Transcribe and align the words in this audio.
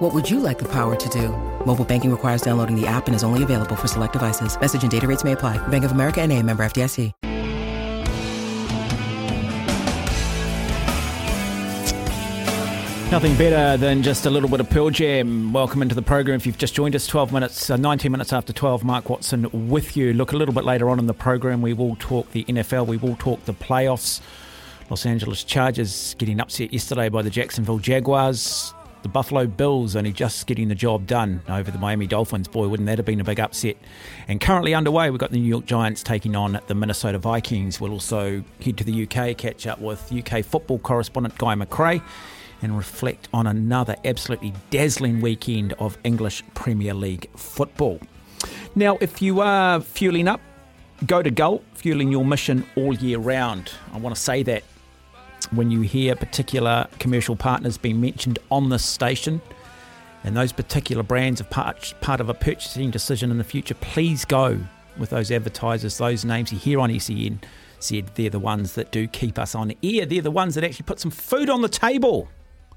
What 0.00 0.14
would 0.14 0.30
you 0.30 0.40
like 0.40 0.58
the 0.58 0.68
power 0.72 0.96
to 0.96 1.08
do? 1.10 1.28
Mobile 1.66 1.84
banking 1.84 2.10
requires 2.10 2.40
downloading 2.40 2.74
the 2.74 2.86
app 2.86 3.06
and 3.06 3.14
is 3.14 3.22
only 3.22 3.42
available 3.42 3.76
for 3.76 3.86
select 3.86 4.14
devices. 4.14 4.58
Message 4.58 4.80
and 4.80 4.90
data 4.90 5.06
rates 5.06 5.24
may 5.24 5.32
apply. 5.32 5.58
Bank 5.68 5.84
of 5.84 5.92
America 5.92 6.22
and 6.22 6.32
a 6.32 6.42
member 6.42 6.62
FDIC. 6.64 7.12
Nothing 13.12 13.36
better 13.36 13.76
than 13.76 14.02
just 14.02 14.24
a 14.24 14.30
little 14.30 14.48
bit 14.48 14.60
of 14.60 14.70
Pearl 14.70 14.88
Jam. 14.88 15.52
Welcome 15.52 15.82
into 15.82 15.94
the 15.94 16.00
program. 16.00 16.36
If 16.36 16.46
you've 16.46 16.56
just 16.56 16.74
joined 16.74 16.96
us, 16.96 17.06
12 17.06 17.30
minutes, 17.30 17.68
uh, 17.68 17.76
19 17.76 18.10
minutes 18.10 18.32
after 18.32 18.54
12, 18.54 18.82
Mark 18.82 19.10
Watson 19.10 19.68
with 19.68 19.98
you. 19.98 20.14
Look, 20.14 20.32
a 20.32 20.36
little 20.38 20.54
bit 20.54 20.64
later 20.64 20.88
on 20.88 20.98
in 20.98 21.08
the 21.08 21.12
program, 21.12 21.60
we 21.60 21.74
will 21.74 21.96
talk 21.96 22.30
the 22.30 22.44
NFL, 22.44 22.86
we 22.86 22.96
will 22.96 23.16
talk 23.16 23.44
the 23.44 23.52
playoffs. 23.52 24.22
Los 24.88 25.04
Angeles 25.04 25.44
Chargers 25.44 26.14
getting 26.14 26.40
upset 26.40 26.72
yesterday 26.72 27.10
by 27.10 27.20
the 27.20 27.30
Jacksonville 27.30 27.78
Jaguars. 27.78 28.72
The 29.02 29.08
Buffalo 29.08 29.46
Bills 29.46 29.96
only 29.96 30.12
just 30.12 30.46
getting 30.46 30.68
the 30.68 30.74
job 30.74 31.06
done 31.06 31.40
over 31.48 31.70
the 31.70 31.78
Miami 31.78 32.06
Dolphins. 32.06 32.48
Boy, 32.48 32.68
wouldn't 32.68 32.86
that 32.86 32.98
have 32.98 33.06
been 33.06 33.20
a 33.20 33.24
big 33.24 33.40
upset? 33.40 33.76
And 34.28 34.40
currently 34.40 34.74
underway, 34.74 35.08
we've 35.08 35.18
got 35.18 35.30
the 35.30 35.38
New 35.38 35.48
York 35.48 35.64
Giants 35.64 36.02
taking 36.02 36.36
on 36.36 36.60
the 36.66 36.74
Minnesota 36.74 37.18
Vikings. 37.18 37.80
We'll 37.80 37.92
also 37.92 38.44
head 38.62 38.76
to 38.76 38.84
the 38.84 39.04
UK, 39.04 39.38
catch 39.38 39.66
up 39.66 39.80
with 39.80 40.12
UK 40.12 40.44
football 40.44 40.78
correspondent 40.78 41.38
Guy 41.38 41.54
McRae 41.54 42.02
and 42.62 42.76
reflect 42.76 43.28
on 43.32 43.46
another 43.46 43.96
absolutely 44.04 44.52
dazzling 44.68 45.22
weekend 45.22 45.72
of 45.74 45.96
English 46.04 46.42
Premier 46.52 46.92
League 46.92 47.30
football. 47.36 48.00
Now, 48.74 48.98
if 49.00 49.22
you 49.22 49.40
are 49.40 49.80
fueling 49.80 50.28
up, 50.28 50.40
go 51.06 51.22
to 51.22 51.30
Gulp, 51.30 51.64
fueling 51.74 52.12
your 52.12 52.24
mission 52.24 52.66
all 52.76 52.94
year 52.94 53.18
round. 53.18 53.72
I 53.92 53.98
want 53.98 54.14
to 54.14 54.20
say 54.20 54.42
that 54.42 54.62
when 55.50 55.70
you 55.70 55.80
hear 55.80 56.14
particular 56.16 56.86
commercial 56.98 57.36
partners 57.36 57.76
being 57.76 58.00
mentioned 58.00 58.38
on 58.50 58.68
this 58.68 58.84
station 58.84 59.40
and 60.24 60.36
those 60.36 60.52
particular 60.52 61.02
brands 61.02 61.40
are 61.40 61.44
part, 61.44 61.94
part 62.00 62.20
of 62.20 62.28
a 62.28 62.34
purchasing 62.34 62.90
decision 62.90 63.30
in 63.30 63.38
the 63.38 63.44
future, 63.44 63.74
please 63.74 64.24
go 64.24 64.58
with 64.98 65.10
those 65.10 65.30
advertisers, 65.30 65.98
those 65.98 66.24
names 66.24 66.52
you 66.52 66.58
hear 66.58 66.78
on 66.80 66.98
SEN 67.00 67.40
said 67.82 68.10
they're 68.14 68.30
the 68.30 68.38
ones 68.38 68.74
that 68.74 68.92
do 68.92 69.06
keep 69.06 69.38
us 69.38 69.54
on 69.54 69.72
air. 69.82 70.06
They're 70.06 70.22
the 70.22 70.30
ones 70.30 70.54
that 70.54 70.64
actually 70.64 70.84
put 70.84 71.00
some 71.00 71.10
food 71.10 71.48
on 71.48 71.62
the 71.62 71.68
table. 71.68 72.28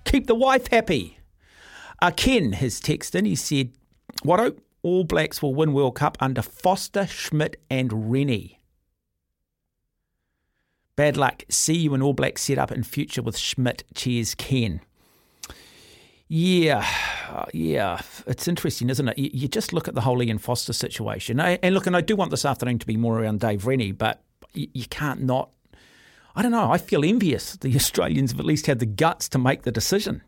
Keep 0.06 0.28
the 0.28 0.36
wife 0.36 0.68
happy. 0.68 1.20
Uh, 2.02 2.12
Ken 2.12 2.54
has 2.54 2.82
texted. 2.82 3.26
He 3.26 3.36
said, 3.36 3.72
What 4.24 4.56
All 4.82 5.04
Blacks 5.04 5.42
will 5.42 5.56
win 5.56 5.74
World 5.74 5.96
Cup 5.96 6.18
under 6.20 6.42
Foster, 6.42 7.08
Schmidt, 7.08 7.62
and 7.70 8.12
Rennie. 8.12 8.60
Bad 10.96 11.18
luck. 11.18 11.44
See 11.50 11.76
you 11.76 11.94
in 11.94 12.02
All 12.02 12.14
Black 12.14 12.38
set 12.38 12.58
up 12.58 12.72
in 12.72 12.84
future 12.84 13.22
with 13.22 13.38
Schmidt. 13.38 13.84
Cheers, 13.96 14.36
Ken. 14.36 14.82
Yeah, 16.28 16.88
yeah, 17.54 18.02
it's 18.28 18.48
interesting, 18.48 18.90
isn't 18.90 19.08
it? 19.08 19.18
You, 19.18 19.48
just 19.48 19.74
look 19.74 19.88
at 19.88 19.96
the 19.96 20.02
whole 20.02 20.22
Ian 20.22 20.38
Foster 20.38 20.74
situation. 20.74 21.40
And 21.40 21.74
look, 21.74 21.88
and 21.88 21.96
I 21.96 22.02
do 22.02 22.16
want 22.16 22.32
this 22.32 22.46
afternoon 22.46 22.80
to 22.80 22.86
be 22.86 22.98
more 22.98 23.20
around 23.20 23.40
Dave 23.40 23.66
Rennie, 23.66 23.92
but 23.92 24.24
you 24.54 24.86
can't 24.86 25.22
not 25.22 25.50
I 26.36 26.42
don't 26.42 26.52
know. 26.52 26.72
I 26.72 26.78
feel 26.78 27.06
envious. 27.06 27.56
The 27.56 27.76
Australians 27.76 28.32
have 28.32 28.40
at 28.40 28.46
least 28.46 28.68
had 28.68 28.80
the 28.80 28.86
guts 28.86 29.30
to 29.30 29.38
make 29.38 29.64
the 29.64 29.72
decision. 29.72 30.24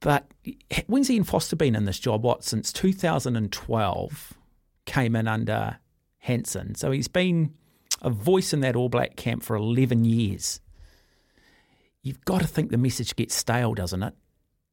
But 0.00 0.30
when's 0.86 1.10
Ian 1.10 1.24
Foster 1.24 1.56
been 1.56 1.74
in 1.74 1.84
this 1.84 1.98
job? 1.98 2.22
What, 2.22 2.44
since 2.44 2.72
2012? 2.72 4.34
Came 4.84 5.16
in 5.16 5.26
under 5.26 5.78
Hansen. 6.18 6.74
So 6.76 6.90
he's 6.92 7.08
been 7.08 7.54
a 8.02 8.10
voice 8.10 8.52
in 8.52 8.60
that 8.60 8.76
All 8.76 8.88
Black 8.88 9.16
camp 9.16 9.42
for 9.42 9.56
11 9.56 10.04
years. 10.04 10.60
You've 12.02 12.24
got 12.24 12.40
to 12.40 12.46
think 12.46 12.70
the 12.70 12.78
message 12.78 13.16
gets 13.16 13.34
stale, 13.34 13.74
doesn't 13.74 14.02
it? 14.02 14.14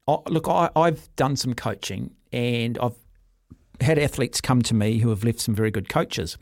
Look, 0.07 0.47
I, 0.47 0.69
I've 0.75 1.13
done 1.15 1.35
some 1.35 1.53
coaching 1.53 2.11
and 2.31 2.77
I've 2.77 2.95
had 3.81 3.97
athletes 3.97 4.41
come 4.41 4.61
to 4.63 4.73
me 4.73 4.99
who 4.99 5.09
have 5.09 5.23
left 5.23 5.39
some 5.39 5.55
very 5.55 5.71
good 5.71 5.89
coaches 5.89 6.37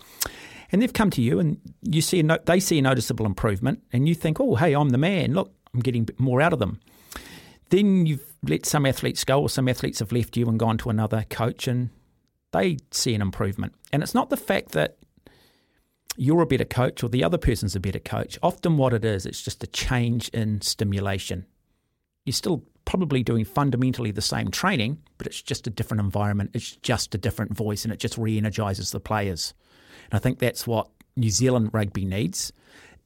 and 0.71 0.81
they've 0.81 0.93
come 0.93 1.09
to 1.11 1.21
you 1.21 1.39
and 1.39 1.59
you 1.81 2.01
see 2.01 2.23
no, 2.23 2.37
they 2.45 2.59
see 2.59 2.79
a 2.79 2.81
noticeable 2.81 3.25
improvement 3.25 3.83
and 3.91 4.07
you 4.07 4.15
think, 4.15 4.39
oh, 4.39 4.55
hey, 4.55 4.73
I'm 4.73 4.89
the 4.89 4.97
man. 4.97 5.33
Look, 5.33 5.53
I'm 5.73 5.81
getting 5.81 6.07
more 6.17 6.41
out 6.41 6.53
of 6.53 6.59
them. 6.59 6.79
Then 7.69 8.05
you've 8.05 8.35
let 8.43 8.65
some 8.65 8.85
athletes 8.85 9.23
go 9.23 9.41
or 9.41 9.49
some 9.49 9.67
athletes 9.67 9.99
have 9.99 10.11
left 10.11 10.35
you 10.37 10.47
and 10.47 10.59
gone 10.59 10.77
to 10.79 10.89
another 10.89 11.25
coach 11.29 11.67
and 11.67 11.89
they 12.51 12.77
see 12.91 13.13
an 13.13 13.21
improvement. 13.21 13.75
And 13.93 14.01
it's 14.03 14.13
not 14.13 14.29
the 14.29 14.37
fact 14.37 14.71
that 14.71 14.97
you're 16.21 16.43
a 16.43 16.45
better 16.45 16.65
coach 16.65 17.03
or 17.03 17.09
the 17.09 17.23
other 17.23 17.39
person's 17.39 17.75
a 17.75 17.79
better 17.79 17.97
coach. 17.97 18.37
Often 18.43 18.77
what 18.77 18.93
it 18.93 19.03
is, 19.03 19.25
it's 19.25 19.41
just 19.41 19.63
a 19.63 19.67
change 19.67 20.29
in 20.29 20.61
stimulation. 20.61 21.47
You're 22.25 22.33
still 22.33 22.63
probably 22.85 23.23
doing 23.23 23.43
fundamentally 23.43 24.11
the 24.11 24.21
same 24.21 24.51
training, 24.51 25.01
but 25.17 25.25
it's 25.25 25.41
just 25.41 25.65
a 25.65 25.71
different 25.71 26.01
environment. 26.01 26.51
It's 26.53 26.75
just 26.75 27.15
a 27.15 27.17
different 27.17 27.57
voice 27.57 27.85
and 27.85 27.91
it 27.91 27.97
just 27.97 28.19
re 28.19 28.37
energizes 28.37 28.91
the 28.91 28.99
players. 28.99 29.55
And 30.11 30.19
I 30.19 30.19
think 30.19 30.37
that's 30.37 30.67
what 30.67 30.91
New 31.15 31.31
Zealand 31.31 31.71
rugby 31.73 32.05
needs. 32.05 32.53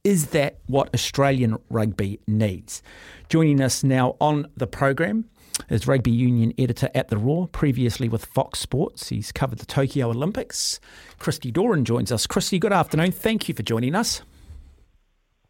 Is 0.04 0.26
that 0.28 0.58
what 0.66 0.92
Australian 0.92 1.56
rugby 1.70 2.20
needs? 2.26 2.82
Joining 3.30 3.62
us 3.62 3.82
now 3.82 4.16
on 4.20 4.46
the 4.58 4.66
program 4.66 5.24
is 5.68 5.86
rugby 5.86 6.10
union 6.10 6.52
editor 6.58 6.88
at 6.94 7.08
The 7.08 7.16
Roar, 7.16 7.48
previously 7.48 8.08
with 8.08 8.24
Fox 8.24 8.58
Sports. 8.58 9.08
He's 9.08 9.32
covered 9.32 9.58
the 9.58 9.66
Tokyo 9.66 10.10
Olympics. 10.10 10.80
Christy 11.18 11.50
Doran 11.50 11.84
joins 11.84 12.12
us. 12.12 12.26
Christy, 12.26 12.58
good 12.58 12.72
afternoon. 12.72 13.12
Thank 13.12 13.48
you 13.48 13.54
for 13.54 13.62
joining 13.62 13.94
us. 13.94 14.22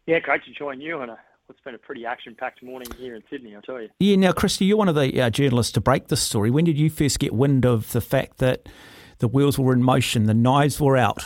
Yeah, 0.05 0.19
great 0.19 0.43
to 0.45 0.51
join 0.51 0.81
you 0.81 0.99
on 0.99 1.09
a 1.09 1.17
what's 1.47 1.61
been 1.61 1.75
a 1.75 1.77
pretty 1.77 2.05
action-packed 2.05 2.61
morning 2.61 2.89
here 2.97 3.15
in 3.15 3.23
Sydney, 3.29 3.55
I'll 3.55 3.61
tell 3.61 3.81
you. 3.81 3.87
Yeah, 3.99 4.17
now, 4.17 4.33
Christy, 4.33 4.65
you're 4.65 4.75
one 4.75 4.89
of 4.89 4.95
the 4.95 5.21
uh, 5.21 5.29
journalists 5.29 5.71
to 5.73 5.81
break 5.81 6.09
this 6.09 6.21
story. 6.21 6.51
When 6.51 6.65
did 6.65 6.77
you 6.77 6.89
first 6.89 7.19
get 7.19 7.33
wind 7.33 7.65
of 7.65 7.93
the 7.93 8.01
fact 8.01 8.39
that 8.39 8.67
the 9.19 9.29
wheels 9.29 9.57
were 9.57 9.71
in 9.71 9.81
motion, 9.81 10.25
the 10.25 10.33
knives 10.33 10.79
were 10.81 10.97
out? 10.97 11.23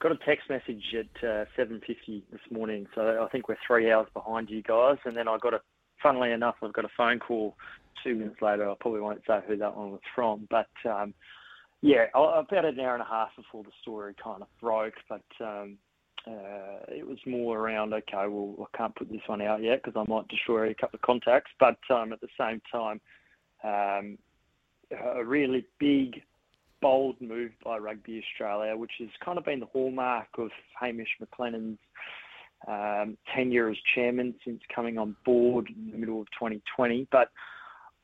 got 0.00 0.12
a 0.12 0.16
text 0.16 0.48
message 0.48 0.82
at 0.98 1.28
uh, 1.28 1.44
7.50 1.56 2.22
this 2.32 2.40
morning, 2.50 2.86
so 2.94 3.22
I 3.22 3.28
think 3.28 3.48
we're 3.48 3.58
three 3.66 3.92
hours 3.92 4.08
behind 4.14 4.48
you 4.48 4.62
guys. 4.62 4.96
And 5.04 5.14
then 5.14 5.28
I 5.28 5.36
got 5.36 5.54
a, 5.54 5.60
funnily 6.02 6.32
enough, 6.32 6.56
I've 6.62 6.72
got 6.72 6.84
a 6.84 6.90
phone 6.96 7.18
call 7.18 7.56
two 8.02 8.14
minutes 8.14 8.40
later. 8.40 8.68
I 8.68 8.74
probably 8.80 9.00
won't 9.00 9.22
say 9.26 9.40
who 9.46 9.56
that 9.56 9.76
one 9.76 9.92
was 9.92 10.00
from, 10.14 10.46
but 10.50 10.68
um, 10.88 11.14
yeah, 11.82 12.06
about 12.14 12.64
an 12.64 12.80
hour 12.80 12.94
and 12.94 13.02
a 13.02 13.06
half 13.06 13.34
before 13.36 13.62
the 13.62 13.70
story 13.80 14.14
kind 14.22 14.42
of 14.42 14.48
broke, 14.60 14.94
but 15.08 15.24
um, 15.40 15.78
uh, 16.26 16.84
it 16.88 17.06
was 17.06 17.18
more 17.26 17.58
around, 17.58 17.94
okay, 17.94 18.26
well, 18.28 18.54
I 18.60 18.76
can't 18.76 18.94
put 18.94 19.10
this 19.10 19.22
one 19.26 19.40
out 19.40 19.62
yet 19.62 19.82
because 19.82 19.98
I 19.98 20.10
might 20.10 20.28
destroy 20.28 20.70
a 20.70 20.74
couple 20.74 20.96
of 20.96 21.02
contacts, 21.02 21.50
but 21.58 21.78
um, 21.90 22.12
at 22.12 22.20
the 22.20 22.28
same 22.38 22.60
time, 22.70 23.00
um, 23.64 24.18
a 25.16 25.24
really 25.24 25.64
big 25.78 26.22
bold 26.82 27.20
move 27.20 27.52
by 27.64 27.78
Rugby 27.78 28.22
Australia, 28.22 28.76
which 28.76 28.92
has 28.98 29.08
kind 29.24 29.38
of 29.38 29.44
been 29.44 29.60
the 29.60 29.66
hallmark 29.66 30.28
of 30.38 30.50
Hamish 30.78 31.16
McLennan's 31.20 31.78
um, 32.68 33.16
tenure 33.34 33.70
as 33.70 33.76
chairman 33.94 34.34
since 34.44 34.60
coming 34.74 34.98
on 34.98 35.16
board 35.24 35.68
in 35.68 35.90
the 35.92 35.98
middle 35.98 36.20
of 36.20 36.26
2020. 36.32 37.08
But 37.10 37.28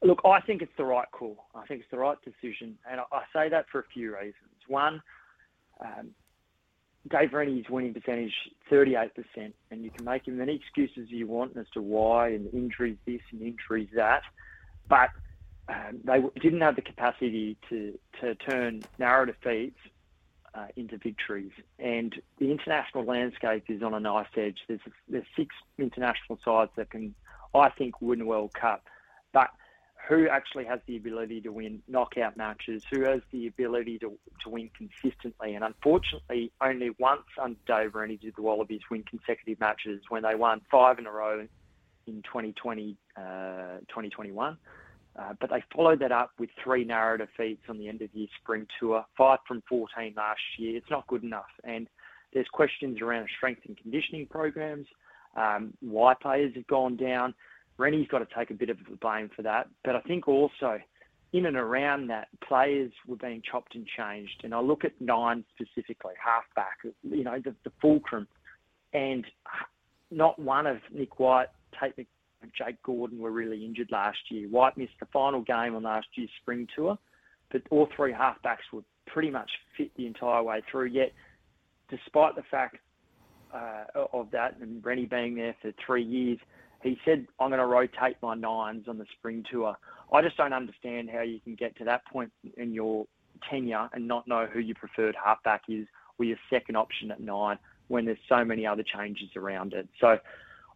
look, 0.02 0.20
I 0.24 0.40
think 0.40 0.62
it's 0.62 0.72
the 0.76 0.84
right 0.84 1.10
call. 1.12 1.44
I 1.54 1.66
think 1.66 1.80
it's 1.80 1.90
the 1.90 1.98
right 1.98 2.16
decision, 2.24 2.78
and 2.90 3.00
I, 3.00 3.04
I 3.12 3.22
say 3.32 3.48
that 3.50 3.66
for 3.70 3.80
a 3.80 3.84
few 3.92 4.14
reasons. 4.14 4.34
One, 4.68 5.02
um, 5.80 6.10
Dave 7.08 7.32
Rennie's 7.32 7.66
winning 7.70 7.94
percentage 7.94 8.32
38%, 8.70 9.10
and 9.70 9.84
you 9.84 9.90
can 9.90 10.04
make 10.04 10.26
him 10.26 10.40
any 10.40 10.56
excuses 10.56 11.10
you 11.10 11.26
want 11.26 11.56
as 11.56 11.66
to 11.74 11.82
why 11.82 12.28
and 12.28 12.52
injuries 12.52 12.96
this 13.06 13.20
and 13.30 13.42
injuries 13.42 13.88
that, 13.94 14.22
but 14.88 15.10
um, 15.68 16.00
they 16.04 16.20
didn't 16.40 16.60
have 16.60 16.76
the 16.76 16.82
capacity 16.82 17.56
to, 17.68 17.98
to 18.20 18.34
turn 18.36 18.84
narrow 18.98 19.26
defeats 19.26 19.78
uh, 20.56 20.66
into 20.76 20.98
victories. 20.98 21.52
And 21.78 22.14
the 22.38 22.50
international 22.50 23.04
landscape 23.04 23.64
is 23.68 23.82
on 23.82 23.94
a 23.94 24.00
nice 24.00 24.28
edge. 24.36 24.58
There's, 24.68 24.80
there's 25.08 25.26
six 25.36 25.54
international 25.78 26.38
sides 26.44 26.70
that 26.76 26.90
can, 26.90 27.14
I 27.54 27.68
think, 27.70 28.00
win 28.00 28.26
World 28.26 28.54
Cup. 28.54 28.84
But 29.32 29.50
who 30.08 30.28
actually 30.28 30.64
has 30.66 30.80
the 30.86 30.96
ability 30.96 31.40
to 31.42 31.50
win 31.50 31.82
knockout 31.88 32.36
matches? 32.36 32.84
Who 32.90 33.02
has 33.02 33.20
the 33.32 33.48
ability 33.48 33.98
to, 33.98 34.16
to 34.44 34.48
win 34.48 34.70
consistently? 34.76 35.54
And 35.54 35.64
unfortunately, 35.64 36.52
only 36.60 36.90
once 36.98 37.24
under 37.42 37.58
Dave 37.66 37.94
Rennie 37.94 38.16
did 38.16 38.34
the 38.36 38.42
Wallabies 38.42 38.82
win 38.90 39.02
consecutive 39.02 39.58
matches 39.60 40.02
when 40.08 40.22
they 40.22 40.34
won 40.34 40.60
five 40.70 40.98
in 40.98 41.06
a 41.06 41.10
row 41.10 41.46
in 42.06 42.22
2020, 42.22 42.96
uh, 43.16 43.20
2021. 43.88 44.56
Uh, 45.18 45.32
but 45.40 45.50
they 45.50 45.62
followed 45.74 46.00
that 46.00 46.12
up 46.12 46.30
with 46.38 46.50
three 46.62 46.84
narrow 46.84 47.16
defeats 47.16 47.62
on 47.68 47.78
the 47.78 47.88
end 47.88 48.02
of 48.02 48.14
year 48.14 48.26
spring 48.42 48.66
tour, 48.78 49.04
five 49.16 49.38
from 49.48 49.62
14 49.68 50.12
last 50.16 50.40
year. 50.58 50.76
It's 50.76 50.90
not 50.90 51.06
good 51.06 51.22
enough. 51.22 51.44
And 51.64 51.88
there's 52.34 52.48
questions 52.52 53.00
around 53.00 53.28
strength 53.36 53.62
and 53.66 53.76
conditioning 53.78 54.26
programs, 54.26 54.86
um, 55.36 55.72
why 55.80 56.14
players 56.20 56.52
have 56.54 56.66
gone 56.66 56.96
down. 56.96 57.34
Rennie's 57.78 58.08
got 58.08 58.18
to 58.18 58.28
take 58.36 58.50
a 58.50 58.54
bit 58.54 58.68
of 58.68 58.76
the 58.90 58.96
blame 58.96 59.30
for 59.34 59.42
that. 59.42 59.68
But 59.84 59.96
I 59.96 60.00
think 60.00 60.28
also 60.28 60.78
in 61.32 61.46
and 61.46 61.56
around 61.56 62.08
that, 62.08 62.28
players 62.46 62.92
were 63.06 63.16
being 63.16 63.42
chopped 63.50 63.74
and 63.74 63.86
changed. 63.86 64.42
And 64.44 64.54
I 64.54 64.60
look 64.60 64.84
at 64.84 64.92
nine 65.00 65.44
specifically, 65.54 66.14
halfback, 66.22 66.78
you 67.02 67.24
know, 67.24 67.38
the, 67.42 67.54
the 67.64 67.72
fulcrum, 67.80 68.26
and 68.92 69.24
not 70.10 70.38
one 70.38 70.66
of 70.66 70.78
Nick 70.92 71.18
White, 71.18 71.48
Tate 71.78 72.06
Jake 72.56 72.82
Gordon 72.82 73.18
were 73.18 73.30
really 73.30 73.64
injured 73.64 73.90
last 73.90 74.18
year. 74.30 74.48
White 74.48 74.76
missed 74.76 74.98
the 75.00 75.06
final 75.12 75.42
game 75.42 75.74
on 75.74 75.82
last 75.82 76.06
year's 76.14 76.30
spring 76.40 76.66
tour, 76.74 76.98
but 77.50 77.62
all 77.70 77.88
three 77.96 78.12
halfbacks 78.12 78.72
were 78.72 78.82
pretty 79.06 79.30
much 79.30 79.50
fit 79.76 79.90
the 79.96 80.06
entire 80.06 80.42
way 80.42 80.62
through. 80.70 80.86
Yet, 80.86 81.12
despite 81.88 82.34
the 82.34 82.42
fact 82.50 82.76
uh, 83.54 83.84
of 84.12 84.30
that, 84.32 84.56
and 84.60 84.84
Rennie 84.84 85.06
being 85.06 85.34
there 85.34 85.54
for 85.62 85.72
three 85.84 86.04
years, 86.04 86.38
he 86.82 86.98
said, 87.04 87.26
I'm 87.40 87.48
going 87.48 87.58
to 87.58 87.66
rotate 87.66 88.16
my 88.22 88.34
nines 88.34 88.86
on 88.88 88.98
the 88.98 89.06
spring 89.18 89.44
tour. 89.50 89.76
I 90.12 90.22
just 90.22 90.36
don't 90.36 90.52
understand 90.52 91.10
how 91.10 91.22
you 91.22 91.40
can 91.40 91.54
get 91.54 91.76
to 91.78 91.84
that 91.84 92.04
point 92.06 92.30
in 92.56 92.72
your 92.72 93.06
tenure 93.50 93.88
and 93.92 94.06
not 94.06 94.28
know 94.28 94.46
who 94.46 94.60
your 94.60 94.76
preferred 94.76 95.16
halfback 95.22 95.62
is 95.68 95.86
or 96.18 96.24
your 96.24 96.38
second 96.50 96.76
option 96.76 97.10
at 97.10 97.20
nine 97.20 97.58
when 97.88 98.04
there's 98.04 98.18
so 98.28 98.44
many 98.44 98.66
other 98.66 98.82
changes 98.82 99.28
around 99.36 99.72
it. 99.72 99.88
So 100.00 100.18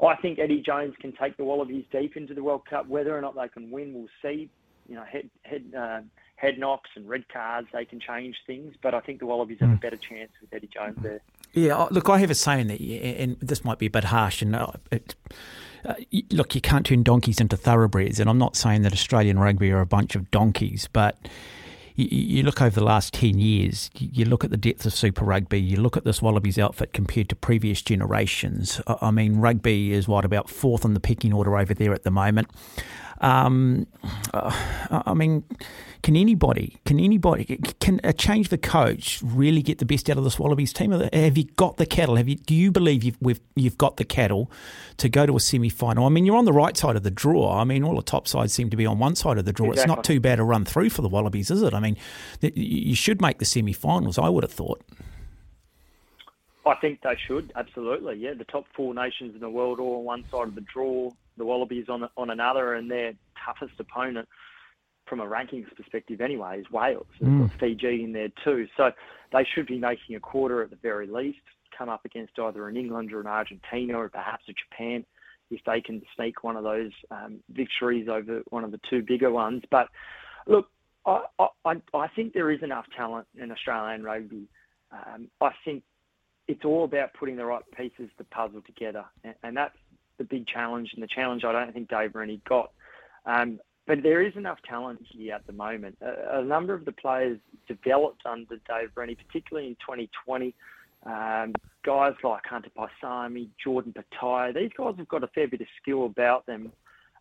I 0.06 0.16
think 0.16 0.38
Eddie 0.38 0.62
Jones 0.62 0.94
can 1.00 1.12
take 1.12 1.36
the 1.36 1.44
Wallabies 1.44 1.84
deep 1.92 2.16
into 2.16 2.34
the 2.34 2.42
World 2.42 2.64
Cup. 2.68 2.88
Whether 2.88 3.16
or 3.16 3.20
not 3.20 3.34
they 3.34 3.48
can 3.48 3.70
win, 3.70 3.92
we'll 3.92 4.08
see. 4.22 4.48
You 4.88 4.96
know, 4.96 5.04
head 5.04 5.30
head 5.42 5.64
uh, 5.76 6.00
head 6.40 6.58
knocks 6.58 6.90
and 6.96 7.08
red 7.08 7.28
cards, 7.28 7.68
they 7.72 7.84
can 7.84 8.00
change 8.00 8.36
things. 8.46 8.74
But 8.82 8.94
I 8.94 9.00
think 9.00 9.20
the 9.20 9.26
Wallabies 9.26 9.58
have 9.60 9.68
a 9.68 9.72
hmm. 9.72 9.78
better 9.78 9.96
chance 9.96 10.30
with 10.40 10.52
Eddie 10.52 10.70
Jones 10.72 10.96
there. 11.02 11.20
Yeah, 11.52 11.86
look, 11.90 12.08
I 12.08 12.18
have 12.18 12.30
a 12.30 12.34
saying 12.34 12.68
that, 12.68 12.80
and 12.80 13.36
this 13.40 13.64
might 13.64 13.78
be 13.78 13.86
a 13.86 13.90
bit 13.90 14.04
harsh, 14.04 14.40
and 14.40 14.56
uh, 14.56 14.72
it, 14.90 15.14
uh, 15.84 15.94
look, 16.30 16.54
you 16.54 16.60
can't 16.60 16.86
turn 16.86 17.02
donkeys 17.02 17.40
into 17.40 17.56
thoroughbreds, 17.56 18.20
and 18.20 18.30
I'm 18.30 18.38
not 18.38 18.56
saying 18.56 18.82
that 18.82 18.92
Australian 18.92 19.38
rugby 19.38 19.70
are 19.70 19.80
a 19.80 19.86
bunch 19.86 20.14
of 20.14 20.30
donkeys, 20.30 20.88
but 20.92 21.28
you, 22.00 22.36
you, 22.36 22.42
look 22.42 22.60
over 22.62 22.78
the 22.78 22.84
last 22.84 23.14
10 23.14 23.38
years, 23.38 23.90
you 23.94 24.24
look 24.24 24.44
at 24.44 24.50
the 24.50 24.56
depth 24.56 24.86
of 24.86 24.94
Super 24.94 25.24
Rugby, 25.24 25.60
you 25.60 25.76
look 25.76 25.96
at 25.96 26.04
this 26.04 26.22
Wallabies 26.22 26.58
outfit 26.58 26.92
compared 26.92 27.28
to 27.28 27.36
previous 27.36 27.82
generations. 27.82 28.80
I 28.86 29.10
mean, 29.10 29.36
rugby 29.36 29.92
is 29.92 30.08
what, 30.08 30.24
about 30.24 30.48
fourth 30.48 30.84
in 30.84 30.94
the 30.94 31.00
pecking 31.00 31.32
order 31.32 31.56
over 31.56 31.74
there 31.74 31.92
at 31.92 32.04
the 32.04 32.10
moment. 32.10 32.48
Um, 33.20 33.86
uh, 34.32 34.50
I 34.90 35.12
mean, 35.14 35.44
can 36.02 36.16
anybody, 36.16 36.78
can 36.86 36.98
anybody, 36.98 37.58
can 37.80 38.00
a 38.02 38.12
change 38.12 38.48
the 38.48 38.56
coach 38.56 39.20
really 39.22 39.60
get 39.60 39.78
the 39.78 39.84
best 39.84 40.08
out 40.08 40.16
of 40.16 40.24
the 40.24 40.34
Wallabies 40.38 40.72
team? 40.72 40.92
Have 40.92 41.36
you 41.36 41.44
got 41.44 41.76
the 41.76 41.84
cattle? 41.84 42.16
Have 42.16 42.28
you? 42.28 42.36
Do 42.36 42.54
you 42.54 42.72
believe 42.72 43.04
you've 43.04 43.40
you've 43.54 43.76
got 43.76 43.98
the 43.98 44.04
cattle 44.04 44.50
to 44.96 45.08
go 45.08 45.26
to 45.26 45.36
a 45.36 45.40
semi 45.40 45.68
final? 45.68 46.06
I 46.06 46.08
mean, 46.08 46.24
you're 46.24 46.36
on 46.36 46.46
the 46.46 46.52
right 46.52 46.76
side 46.76 46.96
of 46.96 47.02
the 47.02 47.10
draw. 47.10 47.58
I 47.58 47.64
mean, 47.64 47.84
all 47.84 47.96
the 47.96 48.02
top 48.02 48.26
sides 48.26 48.54
seem 48.54 48.70
to 48.70 48.76
be 48.76 48.86
on 48.86 48.98
one 48.98 49.14
side 49.14 49.36
of 49.36 49.44
the 49.44 49.52
draw. 49.52 49.70
Exactly. 49.70 49.82
It's 49.82 49.96
not 49.96 50.04
too 50.04 50.20
bad 50.20 50.40
a 50.40 50.44
run 50.44 50.64
through 50.64 50.90
for 50.90 51.02
the 51.02 51.08
Wallabies, 51.08 51.50
is 51.50 51.62
it? 51.62 51.74
I 51.74 51.80
mean, 51.80 51.96
you 52.40 52.94
should 52.94 53.20
make 53.20 53.38
the 53.38 53.44
semi 53.44 53.74
finals. 53.74 54.18
I 54.18 54.28
would 54.30 54.44
have 54.44 54.52
thought. 54.52 54.82
I 56.66 56.74
think 56.74 57.00
they 57.02 57.16
should 57.26 57.52
absolutely. 57.56 58.16
Yeah, 58.16 58.34
the 58.34 58.44
top 58.44 58.66
four 58.74 58.94
nations 58.94 59.34
in 59.34 59.40
the 59.40 59.50
world 59.50 59.80
all 59.80 59.98
on 59.98 60.04
one 60.04 60.24
side 60.30 60.48
of 60.48 60.54
the 60.54 60.60
draw 60.72 61.10
the 61.36 61.44
Wallabies 61.44 61.88
on 61.88 62.08
on 62.16 62.30
another, 62.30 62.74
and 62.74 62.90
their 62.90 63.14
toughest 63.44 63.78
opponent 63.78 64.28
from 65.06 65.20
a 65.20 65.26
rankings 65.26 65.74
perspective 65.74 66.20
anyway 66.20 66.60
is 66.60 66.70
Wales. 66.70 67.06
Mm. 67.20 67.48
got 67.48 67.58
Fiji 67.58 68.04
in 68.04 68.12
there 68.12 68.28
too, 68.44 68.68
so 68.76 68.92
they 69.32 69.44
should 69.54 69.66
be 69.66 69.78
making 69.78 70.14
a 70.16 70.20
quarter 70.20 70.62
at 70.62 70.70
the 70.70 70.76
very 70.76 71.06
least. 71.06 71.40
Come 71.76 71.88
up 71.88 72.04
against 72.04 72.38
either 72.38 72.68
an 72.68 72.76
England 72.76 73.12
or 73.12 73.20
an 73.20 73.26
Argentina 73.26 73.94
or 73.98 74.08
perhaps 74.08 74.44
a 74.48 74.52
Japan 74.52 75.04
if 75.50 75.60
they 75.64 75.80
can 75.80 76.02
sneak 76.14 76.44
one 76.44 76.56
of 76.56 76.62
those 76.62 76.92
um, 77.10 77.40
victories 77.50 78.08
over 78.08 78.42
one 78.50 78.62
of 78.62 78.70
the 78.70 78.80
two 78.88 79.02
bigger 79.02 79.30
ones. 79.30 79.62
But 79.70 79.88
look, 80.46 80.68
I, 81.04 81.24
I, 81.38 81.74
I 81.94 82.08
think 82.14 82.32
there 82.32 82.50
is 82.50 82.62
enough 82.62 82.86
talent 82.96 83.26
in 83.36 83.50
Australian 83.50 84.02
rugby. 84.02 84.48
Um, 84.92 85.28
I 85.40 85.50
think 85.64 85.82
it's 86.50 86.64
all 86.64 86.84
about 86.84 87.14
putting 87.14 87.36
the 87.36 87.44
right 87.44 87.62
pieces 87.76 88.10
of 88.10 88.18
the 88.18 88.24
puzzle 88.24 88.60
together, 88.62 89.04
and, 89.22 89.34
and 89.42 89.56
that's 89.56 89.76
the 90.18 90.24
big 90.24 90.46
challenge 90.46 90.90
and 90.94 91.02
the 91.02 91.06
challenge 91.06 91.44
I 91.44 91.52
don't 91.52 91.72
think 91.72 91.88
Dave 91.88 92.14
Rennie 92.14 92.40
got. 92.48 92.72
Um, 93.24 93.60
but 93.86 94.02
there 94.02 94.22
is 94.22 94.34
enough 94.36 94.58
talent 94.68 95.00
here 95.08 95.34
at 95.34 95.46
the 95.46 95.52
moment. 95.52 95.96
A, 96.00 96.40
a, 96.40 96.44
number 96.44 96.74
of 96.74 96.84
the 96.84 96.92
players 96.92 97.38
developed 97.68 98.22
under 98.26 98.56
Dave 98.68 98.90
Rennie, 98.94 99.16
particularly 99.16 99.68
in 99.68 99.74
2020. 99.76 100.54
Um, 101.06 101.54
guys 101.84 102.12
like 102.22 102.44
Hunter 102.44 102.70
Paisami, 102.76 103.48
Jordan 103.62 103.94
Petaia, 103.94 104.52
these 104.52 104.70
guys 104.76 104.94
have 104.98 105.08
got 105.08 105.24
a 105.24 105.28
fair 105.28 105.48
bit 105.48 105.60
of 105.60 105.66
skill 105.80 106.06
about 106.06 106.46
them. 106.46 106.72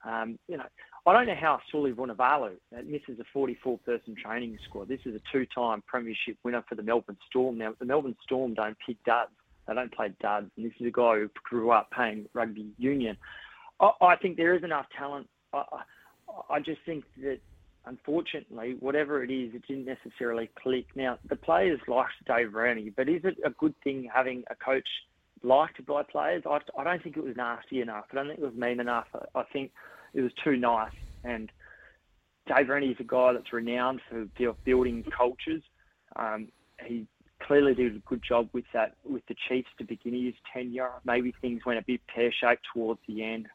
Um, 0.03 0.39
you 0.47 0.57
know, 0.57 0.65
I 1.09 1.13
don't 1.13 1.27
know 1.27 1.41
how 1.41 1.59
Suli 1.71 1.91
Vunivalu, 1.91 2.51
misses 2.85 3.19
a 3.19 3.37
44-person 3.37 4.15
training 4.21 4.59
squad. 4.67 4.89
This 4.89 4.99
is 5.05 5.15
a 5.15 5.21
two-time 5.31 5.81
premiership 5.87 6.37
winner 6.43 6.63
for 6.69 6.75
the 6.75 6.83
Melbourne 6.83 7.17
Storm. 7.27 7.57
Now, 7.57 7.73
the 7.79 7.85
Melbourne 7.85 8.15
Storm 8.23 8.53
don't 8.53 8.77
pick 8.85 9.03
duds. 9.05 9.31
They 9.67 9.73
don't 9.73 9.91
play 9.91 10.13
duds. 10.21 10.51
And 10.55 10.65
this 10.65 10.73
is 10.79 10.87
a 10.87 10.91
guy 10.91 11.15
who 11.15 11.29
grew 11.43 11.71
up 11.71 11.89
playing 11.91 12.27
rugby 12.33 12.67
union. 12.77 13.17
I, 13.79 13.91
I 14.01 14.15
think 14.17 14.37
there 14.37 14.53
is 14.55 14.63
enough 14.63 14.85
talent. 14.95 15.27
I, 15.51 15.63
I 16.47 16.59
just 16.59 16.81
think 16.85 17.03
that 17.23 17.39
unfortunately, 17.85 18.75
whatever 18.79 19.23
it 19.23 19.31
is, 19.31 19.55
it 19.55 19.65
didn't 19.67 19.85
necessarily 19.85 20.49
click. 20.61 20.85
Now, 20.95 21.17
the 21.27 21.35
players 21.35 21.79
liked 21.87 22.13
Dave 22.27 22.53
Rennie, 22.53 22.91
but 22.95 23.09
is 23.09 23.21
it 23.23 23.37
a 23.43 23.49
good 23.49 23.73
thing 23.83 24.07
having 24.13 24.43
a 24.51 24.55
coach 24.55 24.87
liked 25.41 25.83
by 25.85 26.03
players? 26.03 26.43
I, 26.45 26.59
I 26.77 26.83
don't 26.83 27.01
think 27.01 27.17
it 27.17 27.23
was 27.23 27.35
nasty 27.35 27.81
enough. 27.81 28.05
I 28.11 28.15
don't 28.15 28.27
think 28.27 28.39
it 28.39 28.45
was 28.45 28.53
mean 28.53 28.79
enough. 28.79 29.07
I, 29.13 29.39
I 29.39 29.43
think 29.51 29.71
it 30.13 30.21
was 30.21 30.31
too 30.43 30.57
nice. 30.57 30.91
And 31.23 31.51
Dave 32.47 32.69
Rennie 32.69 32.89
is 32.89 32.99
a 32.99 33.03
guy 33.03 33.33
that's 33.33 33.53
renowned 33.53 34.01
for 34.09 34.27
building 34.65 35.03
cultures. 35.15 35.61
Um, 36.15 36.47
he 36.85 37.07
clearly 37.41 37.73
did 37.73 37.95
a 37.95 37.99
good 37.99 38.21
job 38.27 38.49
with 38.53 38.65
that 38.73 38.95
with 39.05 39.25
the 39.27 39.35
Chiefs 39.47 39.69
to 39.77 39.83
begin 39.83 40.13
his 40.25 40.33
tenure. 40.53 40.91
Maybe 41.05 41.33
things 41.41 41.65
went 41.65 41.79
a 41.79 41.83
bit 41.83 42.01
pear 42.07 42.31
shaped 42.31 42.65
towards 42.73 42.99
the 43.07 43.23
end. 43.23 43.47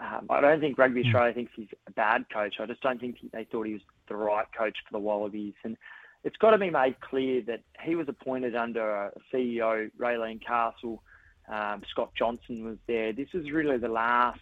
Um, 0.00 0.26
I 0.28 0.40
don't 0.40 0.60
think 0.60 0.76
Rugby 0.76 1.02
hmm. 1.02 1.08
Australia 1.08 1.34
thinks 1.34 1.52
he's 1.54 1.68
a 1.86 1.92
bad 1.92 2.26
coach. 2.32 2.56
I 2.60 2.66
just 2.66 2.80
don't 2.80 3.00
think 3.00 3.18
they 3.32 3.44
thought 3.44 3.66
he 3.66 3.74
was 3.74 3.82
the 4.08 4.16
right 4.16 4.46
coach 4.56 4.76
for 4.86 4.92
the 4.92 4.98
Wallabies. 4.98 5.54
And 5.62 5.76
it's 6.24 6.36
got 6.36 6.50
to 6.50 6.58
be 6.58 6.70
made 6.70 7.00
clear 7.00 7.42
that 7.42 7.62
he 7.82 7.94
was 7.94 8.08
appointed 8.08 8.56
under 8.56 8.90
a 8.90 9.12
CEO, 9.32 9.90
Raelene 9.98 10.44
Castle. 10.44 11.02
Um, 11.48 11.82
Scott 11.90 12.10
Johnson 12.16 12.64
was 12.64 12.78
there. 12.86 13.12
This 13.12 13.28
is 13.34 13.50
really 13.50 13.76
the 13.76 13.88
last 13.88 14.40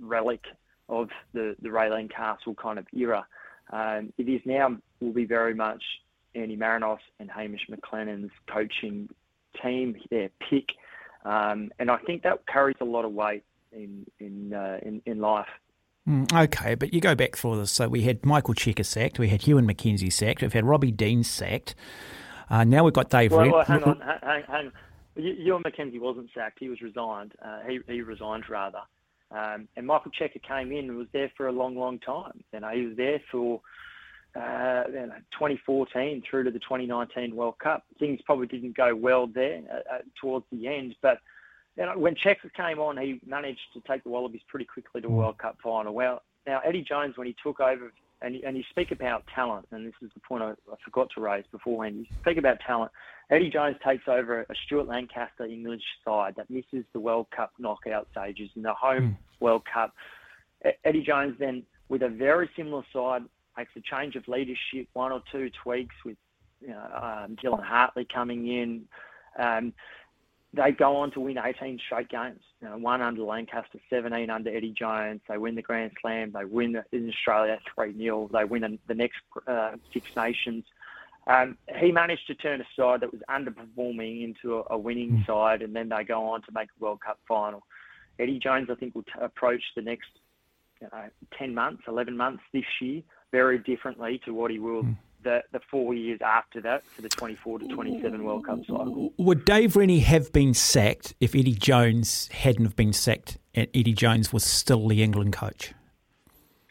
relic 0.00 0.42
of 0.88 1.08
the, 1.32 1.56
the 1.60 1.68
Raelene 1.68 2.10
Castle 2.10 2.54
kind 2.54 2.78
of 2.78 2.86
era. 2.92 3.26
Um, 3.72 4.12
it 4.18 4.28
is 4.28 4.40
now 4.44 4.76
will 5.00 5.12
be 5.12 5.24
very 5.24 5.54
much 5.54 5.82
Andy 6.34 6.56
Marinos 6.56 6.98
and 7.18 7.30
Hamish 7.30 7.68
McLennan's 7.70 8.30
coaching 8.46 9.08
team, 9.62 9.96
their 10.10 10.28
pick, 10.48 10.70
um, 11.24 11.70
and 11.78 11.90
I 11.90 11.96
think 11.98 12.22
that 12.22 12.46
carries 12.46 12.76
a 12.80 12.84
lot 12.84 13.04
of 13.04 13.12
weight 13.12 13.42
in 13.72 14.06
in 14.20 14.54
uh, 14.54 14.78
in, 14.82 15.02
in, 15.06 15.20
life. 15.20 15.48
Mm, 16.08 16.32
okay, 16.44 16.76
but 16.76 16.94
you 16.94 17.00
go 17.00 17.14
back 17.16 17.34
for 17.34 17.56
this. 17.56 17.72
So 17.72 17.88
we 17.88 18.02
had 18.02 18.24
Michael 18.24 18.54
Cheika 18.54 18.84
sacked, 18.84 19.18
we 19.18 19.28
had 19.28 19.46
Ewen 19.46 19.66
McKenzie 19.66 20.12
sacked, 20.12 20.42
we've 20.42 20.52
had 20.52 20.64
Robbie 20.64 20.92
Deans 20.92 21.28
sacked. 21.28 21.74
Uh, 22.48 22.62
now 22.62 22.84
we've 22.84 22.94
got 22.94 23.10
Dave. 23.10 23.32
Well, 23.32 23.42
Red- 23.42 23.52
well 23.52 23.64
hang 23.64 23.82
on, 23.82 24.00
hang, 24.22 24.42
hang. 24.44 24.72
McKenzie 25.16 25.98
wasn't 25.98 26.28
sacked; 26.34 26.58
he 26.60 26.68
was 26.68 26.80
resigned. 26.80 27.32
Uh, 27.44 27.60
he 27.66 27.80
he 27.88 28.02
resigned 28.02 28.48
rather. 28.48 28.80
Um, 29.30 29.68
and 29.76 29.86
Michael 29.86 30.12
Cheika 30.12 30.40
came 30.42 30.72
in 30.72 30.88
and 30.88 30.96
was 30.96 31.08
there 31.12 31.30
for 31.36 31.48
a 31.48 31.52
long, 31.52 31.76
long 31.76 31.98
time. 31.98 32.42
You 32.52 32.60
know, 32.60 32.70
he 32.70 32.86
was 32.86 32.96
there 32.96 33.20
for 33.30 33.60
uh, 34.36 34.84
2014 34.84 36.22
through 36.28 36.44
to 36.44 36.50
the 36.50 36.58
2019 36.58 37.34
World 37.34 37.58
Cup. 37.58 37.84
Things 37.98 38.20
probably 38.24 38.46
didn't 38.46 38.76
go 38.76 38.94
well 38.94 39.26
there 39.26 39.62
uh, 39.70 39.94
uh, 39.94 39.98
towards 40.20 40.46
the 40.52 40.68
end, 40.68 40.94
but 41.02 41.18
you 41.76 41.84
know, 41.84 41.98
when 41.98 42.14
Cheika 42.14 42.52
came 42.54 42.78
on, 42.78 42.96
he 42.96 43.20
managed 43.26 43.60
to 43.74 43.82
take 43.86 44.02
the 44.02 44.08
Wallabies 44.08 44.40
pretty 44.48 44.64
quickly 44.64 45.02
to 45.02 45.08
a 45.08 45.10
World 45.10 45.38
Cup 45.38 45.58
final. 45.62 45.92
Well, 45.92 46.22
now 46.46 46.60
Eddie 46.64 46.82
Jones, 46.82 47.18
when 47.18 47.26
he 47.26 47.36
took 47.42 47.60
over, 47.60 47.92
and, 48.22 48.34
and 48.36 48.56
you 48.56 48.62
speak 48.70 48.90
about 48.90 49.24
talent, 49.34 49.66
and 49.70 49.86
this 49.86 49.94
is 50.02 50.10
the 50.14 50.20
point 50.20 50.42
I, 50.42 50.50
I 50.50 50.76
forgot 50.84 51.08
to 51.14 51.20
raise 51.20 51.44
beforehand. 51.52 51.96
You 51.98 52.06
speak 52.20 52.38
about 52.38 52.58
talent. 52.66 52.90
Eddie 53.30 53.50
Jones 53.50 53.76
takes 53.84 54.04
over 54.08 54.42
a 54.42 54.54
Stuart 54.64 54.86
Lancaster 54.86 55.44
English 55.44 55.82
side 56.04 56.34
that 56.36 56.48
misses 56.48 56.84
the 56.92 57.00
World 57.00 57.26
Cup 57.34 57.52
knockout 57.58 58.08
stages 58.12 58.50
in 58.56 58.62
the 58.62 58.72
home 58.72 59.02
mm. 59.02 59.16
World 59.40 59.62
Cup. 59.72 59.94
Eddie 60.84 61.02
Jones 61.02 61.36
then, 61.38 61.62
with 61.88 62.02
a 62.02 62.08
very 62.08 62.48
similar 62.56 62.82
side, 62.92 63.22
makes 63.56 63.72
a 63.76 63.80
change 63.80 64.16
of 64.16 64.26
leadership, 64.28 64.88
one 64.94 65.12
or 65.12 65.22
two 65.30 65.50
tweaks 65.62 65.94
with 66.04 66.16
you 66.60 66.68
know, 66.68 66.80
um, 66.94 67.36
Dylan 67.36 67.64
Hartley 67.64 68.06
coming 68.12 68.48
in. 68.48 68.84
Um, 69.38 69.72
they 70.56 70.72
go 70.72 70.96
on 70.96 71.10
to 71.12 71.20
win 71.20 71.38
18 71.38 71.78
straight 71.84 72.08
games. 72.08 72.40
You 72.60 72.68
know, 72.68 72.78
one 72.78 73.02
under 73.02 73.22
Lancaster, 73.22 73.78
17 73.90 74.30
under 74.30 74.50
Eddie 74.50 74.74
Jones. 74.76 75.20
They 75.28 75.36
win 75.36 75.54
the 75.54 75.62
Grand 75.62 75.92
Slam. 76.00 76.32
They 76.32 76.44
win 76.44 76.82
in 76.92 77.08
Australia 77.08 77.58
3 77.74 77.96
0. 77.96 78.30
They 78.32 78.44
win 78.44 78.78
the 78.86 78.94
next 78.94 79.18
uh, 79.46 79.72
Six 79.92 80.06
Nations. 80.16 80.64
Um, 81.26 81.58
he 81.78 81.92
managed 81.92 82.26
to 82.28 82.34
turn 82.34 82.60
a 82.60 82.64
side 82.76 83.00
that 83.00 83.12
was 83.12 83.20
underperforming 83.28 84.24
into 84.24 84.58
a, 84.58 84.74
a 84.74 84.78
winning 84.78 85.10
mm. 85.10 85.26
side, 85.26 85.60
and 85.62 85.74
then 85.74 85.88
they 85.88 86.04
go 86.04 86.24
on 86.24 86.40
to 86.42 86.52
make 86.52 86.68
a 86.68 86.84
World 86.84 87.00
Cup 87.04 87.18
final. 87.26 87.62
Eddie 88.18 88.38
Jones, 88.38 88.68
I 88.70 88.76
think, 88.76 88.94
will 88.94 89.02
t- 89.02 89.10
approach 89.20 89.62
the 89.74 89.82
next 89.82 90.08
you 90.80 90.88
know, 90.92 91.04
10 91.38 91.54
months, 91.54 91.82
11 91.88 92.16
months 92.16 92.42
this 92.52 92.64
year 92.80 93.02
very 93.32 93.58
differently 93.58 94.20
to 94.24 94.32
what 94.32 94.50
he 94.50 94.58
will 94.58 94.84
mm 94.84 94.96
the, 95.26 95.42
the 95.50 95.60
four 95.68 95.92
years 95.92 96.20
after 96.24 96.60
that 96.60 96.86
for 96.86 97.02
the 97.02 97.08
24 97.08 97.58
to 97.58 97.66
27 97.66 98.22
World 98.22 98.46
Cup 98.46 98.60
cycle. 98.60 99.12
Would 99.18 99.44
Dave 99.44 99.74
Rennie 99.74 99.98
have 99.98 100.32
been 100.32 100.54
sacked 100.54 101.14
if 101.20 101.34
Eddie 101.34 101.54
Jones 101.54 102.28
hadn't 102.28 102.64
have 102.64 102.76
been 102.76 102.92
sacked 102.92 103.38
and 103.52 103.66
Eddie 103.74 103.92
Jones 103.92 104.32
was 104.32 104.44
still 104.44 104.86
the 104.86 105.02
England 105.02 105.32
coach? 105.32 105.74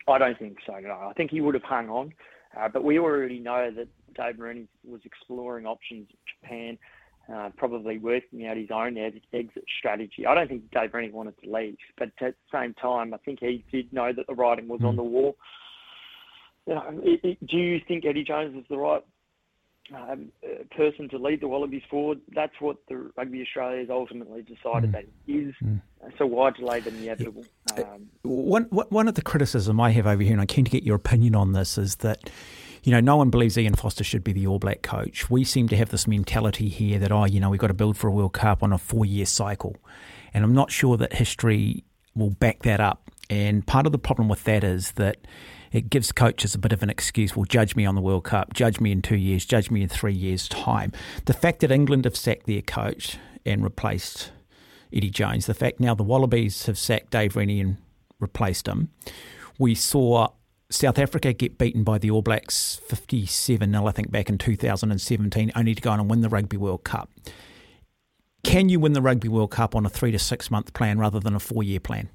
I 0.07 0.17
don't 0.17 0.39
think 0.39 0.57
so, 0.65 0.79
no. 0.79 0.93
I 0.93 1.11
think 1.17 1.31
he 1.31 1.41
would 1.41 1.53
have 1.53 1.63
hung 1.63 1.89
on. 1.89 2.13
Uh, 2.57 2.69
but 2.69 2.85
we 2.85 2.97
already 2.97 3.39
know 3.39 3.69
that 3.71 3.89
Dave 4.15 4.39
Rennie 4.39 4.67
was 4.85 5.01
exploring 5.03 5.65
options 5.65 6.07
in 6.09 6.17
Japan, 6.41 6.77
uh, 7.33 7.49
probably 7.57 7.97
working 7.97 8.47
out 8.47 8.55
his 8.55 8.71
own 8.71 8.97
exit 8.97 9.65
strategy. 9.77 10.25
I 10.25 10.33
don't 10.33 10.47
think 10.47 10.71
Dave 10.71 10.93
Rennie 10.93 11.11
wanted 11.11 11.35
to 11.43 11.51
leave, 11.51 11.75
but 11.97 12.11
at 12.21 12.35
the 12.35 12.57
same 12.57 12.73
time, 12.75 13.13
I 13.13 13.17
think 13.17 13.39
he 13.41 13.65
did 13.69 13.91
know 13.91 14.13
that 14.13 14.27
the 14.27 14.33
writing 14.33 14.69
was 14.69 14.79
on 14.81 14.95
the 14.95 15.03
wall 15.03 15.35
you 16.67 16.75
know, 16.75 17.01
it, 17.03 17.19
it, 17.23 17.47
do 17.47 17.57
you 17.57 17.79
think 17.87 18.05
Eddie 18.05 18.23
Jones 18.23 18.55
is 18.57 18.65
the 18.69 18.77
right 18.77 19.03
um, 19.93 20.31
uh, 20.43 20.63
person 20.75 21.09
to 21.09 21.17
lead 21.17 21.41
the 21.41 21.47
Wallabies 21.47 21.83
forward? 21.89 22.21
That's 22.33 22.53
what 22.59 22.77
the 22.89 23.11
Rugby 23.15 23.41
Australia 23.41 23.79
has 23.79 23.89
ultimately 23.89 24.41
decided 24.41 24.89
mm. 24.89 24.93
that 24.93 25.05
he 25.25 25.33
is. 25.33 25.55
Mm. 25.63 25.81
So 26.17 26.25
why 26.25 26.51
delay 26.51 26.79
the 26.79 26.89
inevitable? 26.89 27.45
Um, 27.77 28.07
one, 28.23 28.63
one 28.63 29.07
of 29.07 29.15
the 29.15 29.21
criticism 29.21 29.79
I 29.79 29.91
have 29.91 30.07
over 30.07 30.23
here, 30.23 30.31
and 30.31 30.41
I'm 30.41 30.47
keen 30.47 30.65
to 30.65 30.71
get 30.71 30.83
your 30.83 30.95
opinion 30.95 31.35
on 31.35 31.53
this, 31.53 31.77
is 31.77 31.97
that 31.97 32.29
you 32.85 32.91
know, 32.91 32.99
no 32.99 33.17
one 33.17 33.31
believes 33.31 33.57
Ian 33.57 33.73
Foster 33.73 34.03
should 34.03 34.23
be 34.23 34.31
the 34.31 34.45
All 34.45 34.59
Black 34.59 34.83
coach. 34.83 35.27
We 35.27 35.43
seem 35.43 35.67
to 35.69 35.75
have 35.75 35.89
this 35.89 36.07
mentality 36.07 36.69
here 36.69 36.99
that, 36.99 37.11
oh, 37.11 37.25
you 37.25 37.39
know, 37.39 37.49
we've 37.49 37.59
got 37.59 37.67
to 37.67 37.73
build 37.73 37.97
for 37.97 38.07
a 38.07 38.11
World 38.11 38.33
Cup 38.33 38.61
on 38.61 38.71
a 38.71 38.77
four 38.77 39.05
year 39.05 39.25
cycle. 39.25 39.75
And 40.35 40.43
I'm 40.43 40.53
not 40.53 40.71
sure 40.71 40.95
that 40.97 41.13
history 41.13 41.83
will 42.13 42.29
back 42.29 42.61
that 42.61 42.79
up. 42.79 43.09
And 43.27 43.65
part 43.65 43.87
of 43.87 43.91
the 43.91 43.97
problem 43.97 44.29
with 44.29 44.43
that 44.43 44.63
is 44.63 44.91
that 44.93 45.17
it 45.75 45.89
gives 45.89 46.11
coaches 46.11 46.55
a 46.55 46.57
bit 46.57 46.71
of 46.71 46.81
an 46.83 46.89
excuse. 46.89 47.35
Well, 47.35 47.45
judge 47.45 47.75
me 47.75 47.85
on 47.85 47.95
the 47.95 48.01
World 48.01 48.23
Cup, 48.23 48.53
judge 48.53 48.79
me 48.79 48.91
in 48.91 49.01
two 49.01 49.17
years, 49.17 49.45
judge 49.45 49.69
me 49.69 49.81
in 49.81 49.89
three 49.89 50.13
years' 50.13 50.47
time. 50.47 50.93
The 51.25 51.33
fact 51.33 51.59
that 51.59 51.71
England 51.71 52.05
have 52.05 52.15
sacked 52.15 52.45
their 52.45 52.61
coach 52.61 53.17
and 53.45 53.63
replaced 53.63 54.31
Eddie 54.93 55.09
Jones, 55.09 55.47
the 55.47 55.53
fact 55.53 55.81
now 55.81 55.93
the 55.93 56.03
Wallabies 56.03 56.65
have 56.67 56.77
sacked 56.77 57.11
Dave 57.11 57.35
Rennie 57.35 57.59
and 57.59 57.77
replaced 58.19 58.67
him, 58.67 58.89
we 59.59 59.75
saw 59.75 60.29
South 60.69 60.97
Africa 60.97 61.33
get 61.33 61.57
beaten 61.57 61.83
by 61.83 61.97
the 61.97 62.09
All 62.09 62.21
Blacks 62.21 62.79
57 62.87 63.69
0, 63.69 63.85
I 63.85 63.91
think, 63.91 64.11
back 64.11 64.29
in 64.29 64.37
2017, 64.37 65.51
only 65.55 65.75
to 65.75 65.81
go 65.81 65.91
on 65.91 65.99
and 65.99 66.09
win 66.09 66.21
the 66.21 66.29
Rugby 66.29 66.57
World 66.57 66.85
Cup. 66.85 67.09
Can 68.43 68.69
you 68.69 68.79
win 68.79 68.93
the 68.93 69.01
Rugby 69.01 69.27
World 69.27 69.51
Cup 69.51 69.75
on 69.75 69.85
a 69.85 69.89
three 69.89 70.11
to 70.11 70.19
six 70.19 70.49
month 70.49 70.73
plan 70.73 70.99
rather 70.99 71.19
than 71.19 71.35
a 71.35 71.39
four 71.39 71.63
year 71.63 71.79
plan? 71.79 72.09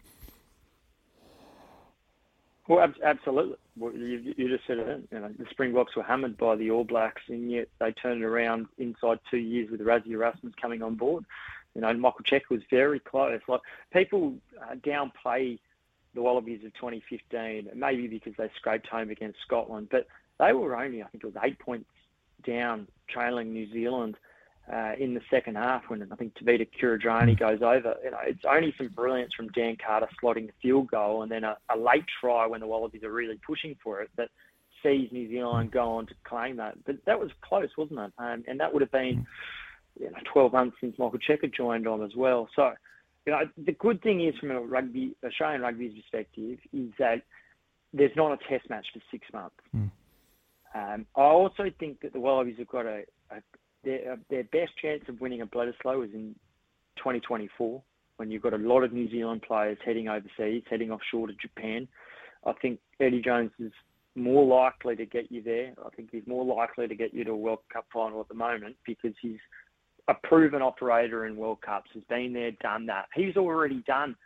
Well, 2.70 2.88
absolutely. 3.04 3.56
Well, 3.76 3.92
you, 3.92 4.32
you, 4.36 4.48
just 4.48 4.64
said 4.68 4.78
it. 4.78 5.08
You 5.10 5.18
know, 5.18 5.30
the 5.36 5.44
Springboks 5.50 5.96
were 5.96 6.04
hammered 6.04 6.36
by 6.38 6.54
the 6.54 6.70
All 6.70 6.84
Blacks, 6.84 7.22
and 7.26 7.50
yet 7.50 7.66
they 7.80 7.90
turned 7.90 8.22
it 8.22 8.24
around 8.24 8.68
inside 8.78 9.18
two 9.28 9.38
years 9.38 9.72
with 9.72 9.80
Rassie 9.80 10.12
Erasmus 10.12 10.52
coming 10.62 10.80
on 10.80 10.94
board. 10.94 11.24
You 11.74 11.80
know, 11.80 11.92
Michael 11.94 12.24
Cheika 12.24 12.48
was 12.48 12.60
very 12.70 13.00
close. 13.00 13.40
Like 13.48 13.62
people 13.92 14.34
uh, 14.62 14.76
downplay 14.76 15.58
the 16.14 16.22
Wallabies 16.22 16.64
of 16.64 16.72
2015, 16.74 17.70
maybe 17.74 18.06
because 18.06 18.34
they 18.38 18.48
scraped 18.54 18.86
home 18.86 19.10
against 19.10 19.40
Scotland, 19.44 19.88
but 19.90 20.06
they 20.38 20.52
were 20.52 20.76
only, 20.76 21.02
I 21.02 21.08
think, 21.08 21.24
it 21.24 21.26
was 21.26 21.42
eight 21.42 21.58
points 21.58 21.90
down, 22.46 22.86
trailing 23.08 23.52
New 23.52 23.68
Zealand 23.72 24.16
uh, 24.72 24.92
in 24.98 25.14
the 25.14 25.20
second 25.30 25.56
half 25.56 25.82
when 25.88 26.06
I 26.12 26.16
think 26.16 26.34
Tevita 26.34 26.68
Kuridrani 26.80 27.38
goes 27.38 27.60
over. 27.62 27.96
You 28.04 28.10
know, 28.10 28.18
it's 28.26 28.44
only 28.48 28.74
some 28.78 28.88
brilliance 28.88 29.32
from 29.34 29.48
Dan 29.48 29.76
Carter 29.84 30.08
slotting 30.22 30.46
the 30.46 30.52
field 30.62 30.90
goal 30.90 31.22
and 31.22 31.30
then 31.30 31.44
a, 31.44 31.56
a 31.74 31.76
late 31.76 32.04
try 32.20 32.46
when 32.46 32.60
the 32.60 32.66
Wallabies 32.66 33.02
are 33.02 33.12
really 33.12 33.38
pushing 33.46 33.76
for 33.82 34.00
it 34.00 34.10
that 34.16 34.28
sees 34.82 35.10
New 35.12 35.28
Zealand 35.28 35.72
go 35.72 35.96
on 35.96 36.06
to 36.06 36.14
claim 36.24 36.56
that. 36.56 36.76
But 36.84 36.96
that 37.06 37.18
was 37.18 37.30
close, 37.40 37.68
wasn't 37.76 38.00
it? 38.00 38.12
Um, 38.18 38.44
and 38.46 38.60
that 38.60 38.72
would 38.72 38.82
have 38.82 38.92
been 38.92 39.26
you 39.98 40.10
know, 40.10 40.18
12 40.32 40.52
months 40.52 40.76
since 40.80 40.98
Michael 40.98 41.18
Cheika 41.18 41.52
joined 41.52 41.86
on 41.86 42.02
as 42.02 42.14
well. 42.16 42.48
So, 42.54 42.72
you 43.26 43.32
know, 43.32 43.40
the 43.58 43.72
good 43.72 44.02
thing 44.02 44.26
is 44.26 44.36
from 44.38 44.50
a 44.50 44.60
rugby 44.60 45.14
Australian 45.24 45.62
rugby's 45.62 45.94
perspective 45.94 46.58
is 46.72 46.90
that 46.98 47.22
there's 47.92 48.14
not 48.16 48.32
a 48.32 48.48
test 48.48 48.70
match 48.70 48.86
for 48.92 49.00
six 49.10 49.26
months. 49.32 49.56
Mm. 49.76 49.90
Um, 50.72 51.06
I 51.16 51.22
also 51.22 51.70
think 51.80 52.00
that 52.02 52.12
the 52.12 52.20
Wallabies 52.20 52.58
have 52.58 52.68
got 52.68 52.86
a, 52.86 53.02
a, 53.30 53.42
their, 53.84 54.12
uh, 54.12 54.16
their 54.28 54.44
best 54.44 54.72
chance 54.80 55.02
of 55.08 55.20
winning 55.20 55.42
a 55.42 55.46
Bledisloe 55.46 56.06
is 56.06 56.14
in 56.14 56.34
2024 56.96 57.82
when 58.16 58.30
you've 58.30 58.42
got 58.42 58.52
a 58.52 58.58
lot 58.58 58.82
of 58.82 58.92
New 58.92 59.10
Zealand 59.10 59.42
players 59.42 59.78
heading 59.84 60.08
overseas, 60.08 60.62
heading 60.68 60.90
offshore 60.90 61.28
to 61.28 61.32
Japan. 61.34 61.88
I 62.44 62.52
think 62.60 62.78
Eddie 63.00 63.22
Jones 63.22 63.50
is 63.58 63.72
more 64.14 64.44
likely 64.44 64.96
to 64.96 65.06
get 65.06 65.30
you 65.30 65.42
there. 65.42 65.72
I 65.84 65.88
think 65.96 66.10
he's 66.12 66.26
more 66.26 66.44
likely 66.44 66.88
to 66.88 66.94
get 66.94 67.14
you 67.14 67.24
to 67.24 67.30
a 67.30 67.36
World 67.36 67.60
Cup 67.72 67.86
final 67.92 68.20
at 68.20 68.28
the 68.28 68.34
moment 68.34 68.76
because 68.86 69.14
he's 69.22 69.38
a 70.08 70.14
proven 70.14 70.60
operator 70.60 71.26
in 71.26 71.36
World 71.36 71.60
Cups, 71.62 71.90
He's 71.94 72.04
been 72.04 72.32
there, 72.32 72.50
done 72.62 72.86
that. 72.86 73.06
He's 73.14 73.36
already 73.36 73.82
done 73.86 74.16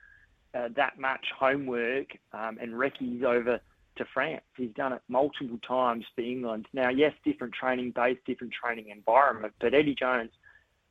uh, 0.55 0.69
that 0.77 0.99
much 0.99 1.25
homework 1.39 2.07
um, 2.33 2.59
and 2.61 2.73
recce's 2.73 3.23
over– 3.25 3.61
to 3.97 4.05
France. 4.13 4.43
He's 4.57 4.73
done 4.75 4.93
it 4.93 5.03
multiple 5.09 5.59
times 5.67 6.05
for 6.15 6.23
England. 6.23 6.67
Now, 6.73 6.91
yes, 6.91 7.13
different 7.25 7.55
training 7.55 7.93
base, 7.93 8.19
different 8.27 8.53
training 8.53 8.89
environment, 8.91 9.55
but 9.61 9.75
Eddie 9.75 9.95
Jones 9.95 10.31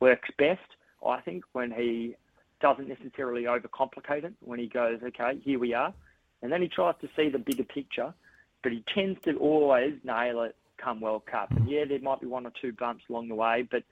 works 0.00 0.28
best, 0.38 0.60
I 1.06 1.20
think, 1.20 1.44
when 1.52 1.70
he 1.70 2.16
doesn't 2.60 2.88
necessarily 2.88 3.44
overcomplicate 3.44 4.24
it, 4.24 4.34
when 4.40 4.58
he 4.58 4.68
goes, 4.68 5.00
okay, 5.02 5.38
here 5.42 5.58
we 5.58 5.74
are. 5.74 5.92
And 6.42 6.52
then 6.52 6.62
he 6.62 6.68
tries 6.68 6.94
to 7.00 7.08
see 7.16 7.28
the 7.28 7.38
bigger 7.38 7.64
picture, 7.64 8.14
but 8.62 8.72
he 8.72 8.84
tends 8.94 9.20
to 9.24 9.36
always 9.36 9.94
nail 10.04 10.42
it 10.42 10.56
come 10.76 11.00
World 11.00 11.26
Cup. 11.26 11.50
And 11.52 11.68
yeah, 11.68 11.84
there 11.84 12.00
might 12.00 12.20
be 12.20 12.26
one 12.26 12.46
or 12.46 12.52
two 12.60 12.72
bumps 12.72 13.04
along 13.08 13.28
the 13.28 13.34
way, 13.34 13.66
but 13.70 13.82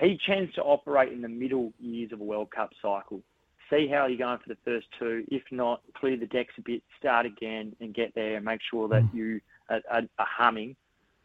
he 0.00 0.18
tends 0.26 0.54
to 0.54 0.62
operate 0.62 1.12
in 1.12 1.22
the 1.22 1.28
middle 1.28 1.72
years 1.78 2.12
of 2.12 2.20
a 2.20 2.24
World 2.24 2.50
Cup 2.50 2.70
cycle 2.80 3.22
see 3.70 3.88
how 3.88 4.06
you're 4.06 4.18
going 4.18 4.38
for 4.38 4.48
the 4.48 4.58
first 4.64 4.86
two. 4.98 5.24
If 5.28 5.42
not, 5.50 5.82
clear 5.94 6.16
the 6.16 6.26
decks 6.26 6.54
a 6.58 6.62
bit, 6.62 6.82
start 6.98 7.26
again, 7.26 7.74
and 7.80 7.94
get 7.94 8.14
there 8.14 8.36
and 8.36 8.44
make 8.44 8.60
sure 8.70 8.88
that 8.88 9.02
mm. 9.02 9.14
you 9.14 9.40
are, 9.68 9.80
are, 9.90 10.02
are 10.18 10.26
humming 10.28 10.76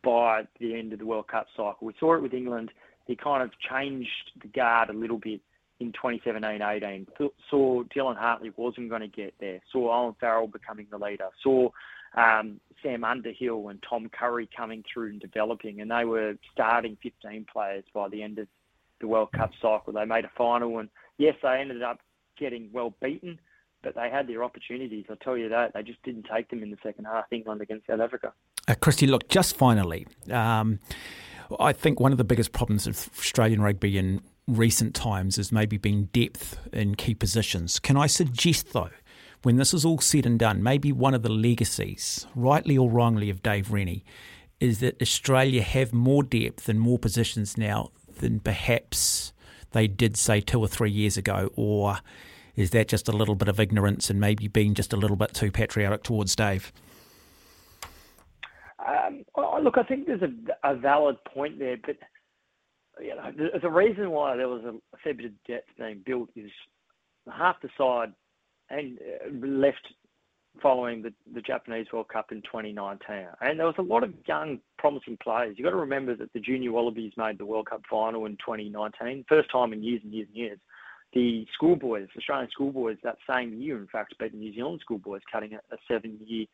by 0.03 0.43
the 0.59 0.75
end 0.77 0.93
of 0.93 0.99
the 0.99 1.05
World 1.05 1.27
Cup 1.27 1.47
cycle. 1.55 1.77
We 1.81 1.93
saw 1.99 2.15
it 2.15 2.21
with 2.21 2.33
England. 2.33 2.71
He 3.05 3.15
kind 3.15 3.43
of 3.43 3.51
changed 3.69 4.31
the 4.41 4.47
guard 4.47 4.89
a 4.89 4.93
little 4.93 5.17
bit 5.17 5.41
in 5.79 5.91
2017-18. 5.93 7.07
Saw 7.49 7.83
Dylan 7.83 8.17
Hartley 8.17 8.51
wasn't 8.55 8.89
going 8.89 9.01
to 9.01 9.07
get 9.07 9.33
there. 9.39 9.59
Saw 9.71 9.93
Owen 9.93 10.15
Farrell 10.19 10.47
becoming 10.47 10.87
the 10.89 10.97
leader. 10.97 11.27
Saw 11.43 11.69
um, 12.15 12.59
Sam 12.81 13.03
Underhill 13.03 13.69
and 13.69 13.83
Tom 13.87 14.09
Curry 14.09 14.49
coming 14.55 14.83
through 14.91 15.09
and 15.09 15.19
developing, 15.19 15.81
and 15.81 15.91
they 15.91 16.05
were 16.05 16.35
starting 16.51 16.97
15 17.01 17.45
players 17.51 17.83
by 17.93 18.09
the 18.09 18.23
end 18.23 18.39
of 18.39 18.47
the 18.99 19.07
World 19.07 19.31
Cup 19.31 19.51
cycle. 19.61 19.93
They 19.93 20.05
made 20.05 20.25
a 20.25 20.31
final, 20.37 20.79
and 20.79 20.89
yes, 21.17 21.35
they 21.43 21.59
ended 21.59 21.83
up 21.83 21.99
getting 22.37 22.69
well 22.71 22.93
beaten, 23.01 23.39
but 23.83 23.95
they 23.95 24.09
had 24.09 24.27
their 24.27 24.43
opportunities. 24.43 25.05
I'll 25.09 25.15
tell 25.17 25.37
you 25.37 25.49
that. 25.49 25.73
They 25.73 25.83
just 25.83 26.01
didn't 26.03 26.27
take 26.31 26.49
them 26.49 26.63
in 26.63 26.71
the 26.71 26.77
second 26.83 27.05
half, 27.05 27.25
England 27.31 27.61
against 27.61 27.87
South 27.87 27.99
Africa. 27.99 28.33
Uh, 28.67 28.75
Christy, 28.75 29.07
look, 29.07 29.29
just 29.29 29.55
finally, 29.55 30.07
um, 30.31 30.79
I 31.59 31.73
think 31.73 31.99
one 31.99 32.11
of 32.11 32.17
the 32.17 32.23
biggest 32.23 32.51
problems 32.51 32.87
of 32.87 33.09
Australian 33.17 33.61
rugby 33.61 33.97
in 33.97 34.21
recent 34.47 34.95
times 34.95 35.35
has 35.37 35.51
maybe 35.51 35.77
been 35.77 36.05
depth 36.13 36.57
in 36.73 36.95
key 36.95 37.15
positions. 37.15 37.79
Can 37.79 37.97
I 37.97 38.07
suggest, 38.07 38.73
though, 38.73 38.89
when 39.43 39.57
this 39.57 39.73
is 39.73 39.85
all 39.85 39.99
said 39.99 40.25
and 40.25 40.39
done, 40.39 40.63
maybe 40.63 40.91
one 40.91 41.13
of 41.13 41.21
the 41.21 41.31
legacies, 41.31 42.25
rightly 42.35 42.77
or 42.77 42.89
wrongly, 42.89 43.29
of 43.29 43.43
Dave 43.43 43.71
Rennie 43.71 44.03
is 44.59 44.79
that 44.79 45.01
Australia 45.01 45.61
have 45.61 45.93
more 45.93 46.23
depth 46.23 46.67
and 46.67 46.79
more 46.79 46.97
positions 46.97 47.57
now 47.57 47.91
than 48.19 48.39
perhaps 48.39 49.31
they 49.71 49.87
did 49.87 50.17
say 50.17 50.41
two 50.41 50.59
or 50.59 50.67
three 50.67 50.91
years 50.91 51.17
ago, 51.17 51.51
or 51.55 51.97
is 52.55 52.71
that 52.71 52.87
just 52.87 53.07
a 53.07 53.11
little 53.11 53.35
bit 53.35 53.47
of 53.47 53.59
ignorance 53.59 54.09
and 54.09 54.19
maybe 54.19 54.47
being 54.47 54.73
just 54.73 54.93
a 54.93 54.97
little 54.97 55.15
bit 55.15 55.33
too 55.33 55.51
patriotic 55.51 56.03
towards 56.03 56.35
Dave? 56.35 56.71
Um, 58.85 59.25
look, 59.61 59.77
I 59.77 59.83
think 59.83 60.07
there's 60.07 60.21
a, 60.21 60.71
a, 60.71 60.75
valid 60.75 61.17
point 61.25 61.59
there, 61.59 61.77
but 61.85 61.97
you 63.01 63.15
know, 63.15 63.31
the, 63.35 63.59
the 63.59 63.69
reason 63.69 64.11
why 64.11 64.37
there 64.37 64.47
was 64.47 64.63
a, 64.63 64.69
a 64.69 64.99
fair 65.03 65.13
bit 65.13 65.25
of 65.25 65.31
debt 65.47 65.65
being 65.77 66.01
built 66.05 66.29
is 66.35 66.51
half 67.31 67.61
the 67.61 67.69
side 67.77 68.13
and 68.69 68.97
uh, 68.97 69.45
left 69.45 69.85
following 70.61 71.01
the, 71.01 71.13
the 71.33 71.41
Japanese 71.41 71.87
World 71.91 72.07
Cup 72.09 72.31
in 72.31 72.41
2019. 72.41 73.27
And 73.41 73.59
there 73.59 73.65
was 73.65 73.75
a 73.77 73.83
lot 73.83 74.03
of 74.03 74.13
young, 74.27 74.59
promising 74.77 75.17
players. 75.21 75.55
You've 75.57 75.65
got 75.65 75.71
to 75.71 75.77
remember 75.77 76.15
that 76.15 76.31
the 76.33 76.39
junior 76.39 76.71
Wallabies 76.71 77.13
made 77.17 77.37
the 77.37 77.45
World 77.45 77.69
Cup 77.69 77.81
final 77.89 78.25
in 78.25 78.33
2019, 78.33 79.25
first 79.27 79.51
time 79.51 79.73
in 79.73 79.83
years 79.83 80.01
and 80.03 80.13
years 80.13 80.27
and 80.27 80.37
years. 80.37 80.59
The 81.13 81.45
schoolboys, 81.53 82.07
Australian 82.17 82.49
schoolboys, 82.51 82.97
that 83.03 83.17
same 83.29 83.53
year, 83.53 83.77
in 83.77 83.87
fact, 83.87 84.15
beat 84.19 84.33
the 84.33 84.37
New 84.37 84.53
Zealand 84.53 84.81
schoolboys, 84.81 85.21
cutting 85.31 85.53
a, 85.53 85.57
a 85.73 85.77
seven 85.87 86.19
year 86.25 86.45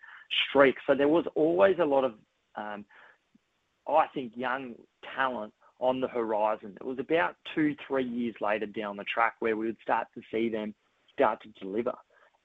streak. 0.50 0.76
So 0.86 0.94
there 0.96 1.08
was 1.08 1.26
always 1.36 1.78
a 1.80 1.86
lot 1.86 2.04
of, 2.04 2.14
um, 2.56 2.86
I 3.88 4.06
think, 4.14 4.34
young 4.36 4.76
talent 5.16 5.54
on 5.80 6.00
the 6.00 6.08
horizon. 6.08 6.78
It 6.80 6.86
was 6.86 7.00
about 7.00 7.36
two, 7.56 7.76
three 7.88 8.06
years 8.06 8.36
later 8.42 8.68
down 8.68 8.96
the 8.96 9.04
track 9.06 9.36
where 9.40 9.58
we 9.58 9.66
would 9.66 9.78
start 9.82 10.08
to 10.14 10.22
see 10.32 10.50
them 10.50 10.74
start 11.12 11.42
to 11.42 11.50
deliver. 11.60 11.94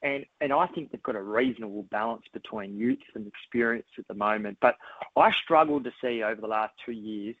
And 0.01 0.25
and 0.39 0.53
I 0.53 0.67
think 0.67 0.91
they've 0.91 1.03
got 1.03 1.15
a 1.15 1.21
reasonable 1.21 1.83
balance 1.91 2.23
between 2.33 2.77
youth 2.77 2.99
and 3.15 3.27
experience 3.27 3.87
at 3.97 4.07
the 4.07 4.13
moment. 4.13 4.57
But 4.61 4.75
I 5.17 5.29
struggle 5.43 5.83
to 5.83 5.91
see 6.01 6.23
over 6.23 6.39
the 6.39 6.47
last 6.47 6.73
two 6.85 6.93
years 6.93 7.35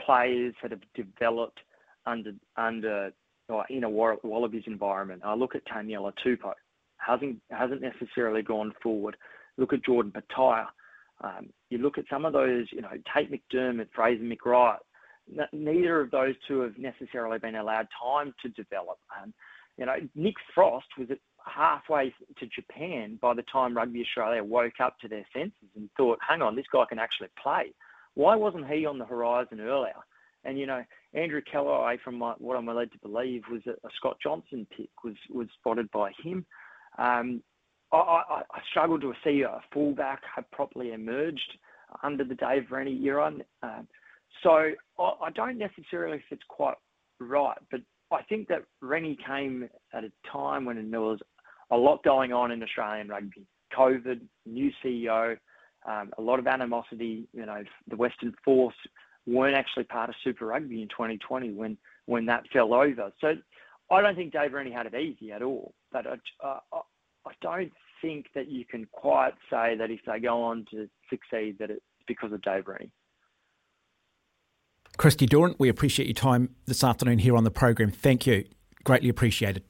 players 0.00 0.54
that 0.62 0.70
have 0.70 0.80
developed 0.94 1.58
under 2.06 2.32
under 2.56 3.12
or 3.48 3.64
in 3.70 3.84
a 3.84 3.90
Wallabies 3.90 4.64
environment. 4.66 5.22
I 5.24 5.34
look 5.34 5.54
at 5.54 5.66
Taniela 5.66 6.12
Tupou, 6.24 6.52
hasn't 6.98 7.40
hasn't 7.50 7.82
necessarily 7.82 8.42
gone 8.42 8.72
forward. 8.82 9.16
Look 9.56 9.72
at 9.72 9.84
Jordan 9.84 10.12
Petaia. 10.12 10.66
Um, 11.22 11.50
you 11.70 11.78
look 11.78 11.98
at 11.98 12.04
some 12.08 12.24
of 12.24 12.32
those, 12.32 12.66
you 12.70 12.80
know, 12.80 12.90
Tate 13.12 13.30
McDermott, 13.32 13.88
Fraser 13.94 14.22
McReight. 14.22 14.78
neither 15.52 16.00
of 16.00 16.10
those 16.10 16.34
two 16.46 16.60
have 16.60 16.78
necessarily 16.78 17.38
been 17.38 17.56
allowed 17.56 17.88
time 18.00 18.32
to 18.42 18.48
develop. 18.50 18.98
Um, 19.20 19.34
you 19.76 19.86
know, 19.86 19.96
Nick 20.14 20.34
Frost 20.54 20.86
was 20.98 21.08
at 21.10 21.18
halfway 21.48 22.12
to 22.38 22.46
Japan 22.46 23.18
by 23.20 23.34
the 23.34 23.44
time 23.50 23.76
Rugby 23.76 24.02
Australia 24.02 24.42
woke 24.42 24.80
up 24.80 24.98
to 25.00 25.08
their 25.08 25.26
senses 25.32 25.68
and 25.76 25.88
thought, 25.96 26.18
hang 26.26 26.42
on, 26.42 26.56
this 26.56 26.66
guy 26.72 26.84
can 26.88 26.98
actually 26.98 27.28
play. 27.42 27.72
Why 28.14 28.36
wasn't 28.36 28.68
he 28.68 28.86
on 28.86 28.98
the 28.98 29.04
horizon 29.04 29.60
earlier? 29.60 29.94
And 30.44 30.58
you 30.58 30.66
know, 30.66 30.84
Andrew 31.14 31.40
Kellaway, 31.40 31.98
from 32.02 32.18
my, 32.18 32.34
what 32.38 32.56
I'm 32.56 32.66
led 32.66 32.92
to 32.92 32.98
believe, 32.98 33.42
was 33.50 33.62
a, 33.66 33.70
a, 33.70 33.90
Scott 33.96 34.16
Johnson 34.22 34.66
pick, 34.76 34.90
was 35.02 35.14
was 35.30 35.48
spotted 35.58 35.90
by 35.90 36.12
him. 36.22 36.46
Um, 36.98 37.42
I, 37.92 37.96
I, 37.96 38.42
I 38.50 38.60
struggled 38.70 39.00
to 39.02 39.12
see 39.24 39.42
a 39.42 39.60
fullback 39.72 40.22
have 40.34 40.50
properly 40.50 40.92
emerged 40.92 41.58
under 42.02 42.24
the 42.24 42.34
Dave 42.34 42.70
Rennie 42.70 43.00
era. 43.04 43.32
Um, 43.62 43.88
so 44.42 44.70
I, 44.98 45.12
I 45.22 45.30
don't 45.34 45.58
necessarily 45.58 46.18
think 46.28 46.40
it's 46.40 46.42
quite 46.48 46.76
right, 47.20 47.58
but 47.70 47.80
I 48.10 48.22
think 48.22 48.48
that 48.48 48.64
Rennie 48.80 49.18
came 49.26 49.68
at 49.92 50.04
a 50.04 50.12
time 50.30 50.64
when 50.64 50.90
there 50.90 51.00
was 51.00 51.20
a 51.70 51.76
lot 51.76 52.02
going 52.02 52.32
on 52.32 52.50
in 52.50 52.62
Australian 52.62 53.08
rugby. 53.08 53.46
COVID, 53.76 54.20
new 54.46 54.70
CEO, 54.82 55.36
um, 55.86 56.10
a 56.16 56.22
lot 56.22 56.38
of 56.38 56.46
animosity. 56.46 57.28
You 57.32 57.46
know, 57.46 57.62
the 57.88 57.96
Western 57.96 58.34
Force 58.44 58.74
weren't 59.26 59.56
actually 59.56 59.84
part 59.84 60.08
of 60.08 60.16
Super 60.24 60.46
Rugby 60.46 60.82
in 60.82 60.88
2020 60.88 61.52
when 61.52 61.76
when 62.06 62.26
that 62.26 62.44
fell 62.52 62.72
over. 62.72 63.12
So 63.20 63.34
I 63.90 64.00
don't 64.00 64.16
think 64.16 64.32
Dave 64.32 64.52
Rennie 64.52 64.72
had 64.72 64.86
it 64.86 64.94
easy 64.94 65.32
at 65.32 65.42
all. 65.42 65.74
But 65.92 66.06
I, 66.06 66.46
uh, 66.46 66.60
I 67.26 67.32
don't 67.42 67.72
think 68.00 68.26
that 68.34 68.48
you 68.48 68.64
can 68.64 68.86
quite 68.92 69.34
say 69.50 69.76
that 69.76 69.90
if 69.90 70.00
they 70.06 70.18
go 70.20 70.42
on 70.42 70.64
to 70.70 70.88
succeed, 71.10 71.58
that 71.58 71.70
it's 71.70 71.84
because 72.06 72.32
of 72.32 72.40
Dave 72.42 72.66
Rennie. 72.66 72.90
Christy 74.96 75.26
Doran, 75.26 75.54
we 75.58 75.68
appreciate 75.68 76.06
your 76.06 76.14
time 76.14 76.56
this 76.66 76.82
afternoon 76.82 77.18
here 77.18 77.36
on 77.36 77.44
the 77.44 77.50
program. 77.50 77.90
Thank 77.90 78.26
you. 78.26 78.44
Greatly 78.84 79.08
appreciated. 79.08 79.62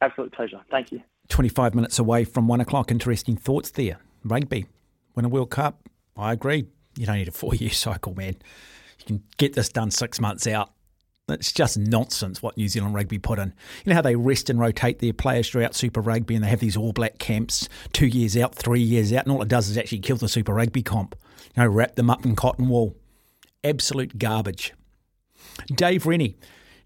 Absolute 0.00 0.32
pleasure. 0.32 0.60
Thank 0.70 0.92
you. 0.92 1.02
25 1.28 1.74
minutes 1.74 1.98
away 1.98 2.24
from 2.24 2.48
one 2.48 2.60
o'clock. 2.60 2.90
Interesting 2.90 3.36
thoughts 3.36 3.70
there. 3.70 3.98
Rugby, 4.24 4.66
win 5.14 5.24
a 5.24 5.28
World 5.28 5.50
Cup. 5.50 5.88
I 6.16 6.32
agree. 6.32 6.66
You 6.96 7.06
don't 7.06 7.16
need 7.16 7.28
a 7.28 7.32
four 7.32 7.54
year 7.54 7.70
cycle, 7.70 8.14
man. 8.14 8.36
You 8.98 9.04
can 9.06 9.22
get 9.38 9.54
this 9.54 9.68
done 9.68 9.90
six 9.90 10.20
months 10.20 10.46
out. 10.46 10.72
It's 11.28 11.52
just 11.52 11.78
nonsense 11.78 12.42
what 12.42 12.56
New 12.56 12.68
Zealand 12.68 12.94
rugby 12.94 13.18
put 13.18 13.38
in. 13.38 13.52
You 13.84 13.90
know 13.90 13.94
how 13.94 14.02
they 14.02 14.16
rest 14.16 14.50
and 14.50 14.58
rotate 14.58 14.98
their 14.98 15.12
players 15.12 15.48
throughout 15.48 15.76
Super 15.76 16.00
Rugby 16.00 16.34
and 16.34 16.44
they 16.44 16.48
have 16.48 16.58
these 16.58 16.76
all 16.76 16.92
black 16.92 17.18
camps, 17.18 17.68
two 17.92 18.06
years 18.06 18.36
out, 18.36 18.54
three 18.54 18.80
years 18.80 19.12
out, 19.12 19.26
and 19.26 19.32
all 19.32 19.42
it 19.42 19.48
does 19.48 19.68
is 19.68 19.78
actually 19.78 20.00
kill 20.00 20.16
the 20.16 20.28
Super 20.28 20.52
Rugby 20.52 20.82
comp. 20.82 21.14
You 21.54 21.62
know, 21.62 21.68
wrap 21.68 21.94
them 21.94 22.10
up 22.10 22.24
in 22.24 22.34
cotton 22.34 22.68
wool. 22.68 22.96
Absolute 23.62 24.18
garbage. 24.18 24.72
Dave 25.74 26.06
Rennie, 26.06 26.36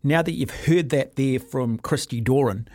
now 0.02 0.22
that 0.22 0.32
you've 0.32 0.66
heard 0.66 0.90
that 0.90 1.16
there 1.16 1.38
from 1.38 1.78
Christy 1.78 2.20
Doran, 2.20 2.68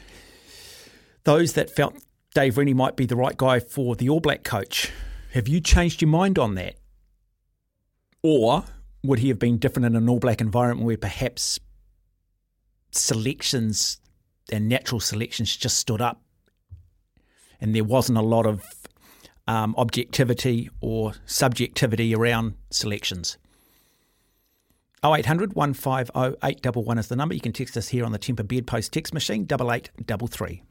those 1.30 1.54
that 1.54 1.70
felt 1.70 1.94
Dave 2.34 2.58
Rennie 2.58 2.74
might 2.74 2.96
be 2.96 3.06
the 3.06 3.16
right 3.16 3.38
guy 3.38 3.60
for 3.60 3.96
the 3.96 4.10
All 4.10 4.20
Black 4.20 4.44
coach, 4.44 4.92
have 5.34 5.48
you 5.48 5.62
changed 5.62 6.02
your 6.02 6.10
mind 6.10 6.40
on 6.40 6.56
that? 6.56 6.74
Or 8.24 8.64
would 9.04 9.20
he 9.20 9.28
have 9.28 9.38
been 9.38 9.60
different 9.60 9.86
in 9.86 9.96
an 9.96 10.10
All 10.10 10.18
Black 10.18 10.42
environment 10.42 10.88
where 10.88 10.98
perhaps 10.98 11.60
selections 12.92 14.00
and 14.52 14.68
natural 14.68 15.00
selections 15.00 15.56
just 15.56 15.78
stood 15.78 16.02
up 16.02 16.20
and 17.62 17.76
there 17.76 17.84
wasn't 17.84 18.18
a 18.18 18.24
lot 18.24 18.48
of 18.48 18.64
um, 19.48 19.76
objectivity 19.78 20.68
or 20.82 21.14
subjectivity 21.28 22.16
around 22.16 22.56
selections? 22.72 23.38
0800 25.06 25.54
150 25.54 26.12
811 26.44 26.98
is 26.98 27.08
the 27.08 27.16
number. 27.16 27.36
You 27.36 27.42
can 27.42 27.54
text 27.54 27.78
us 27.78 27.90
here 27.90 28.04
on 28.04 28.14
the 28.14 28.18
Temper 28.18 28.42
Bedpost 28.42 28.92
text 28.92 29.14
machine, 29.14 29.44
8833. 29.44 30.64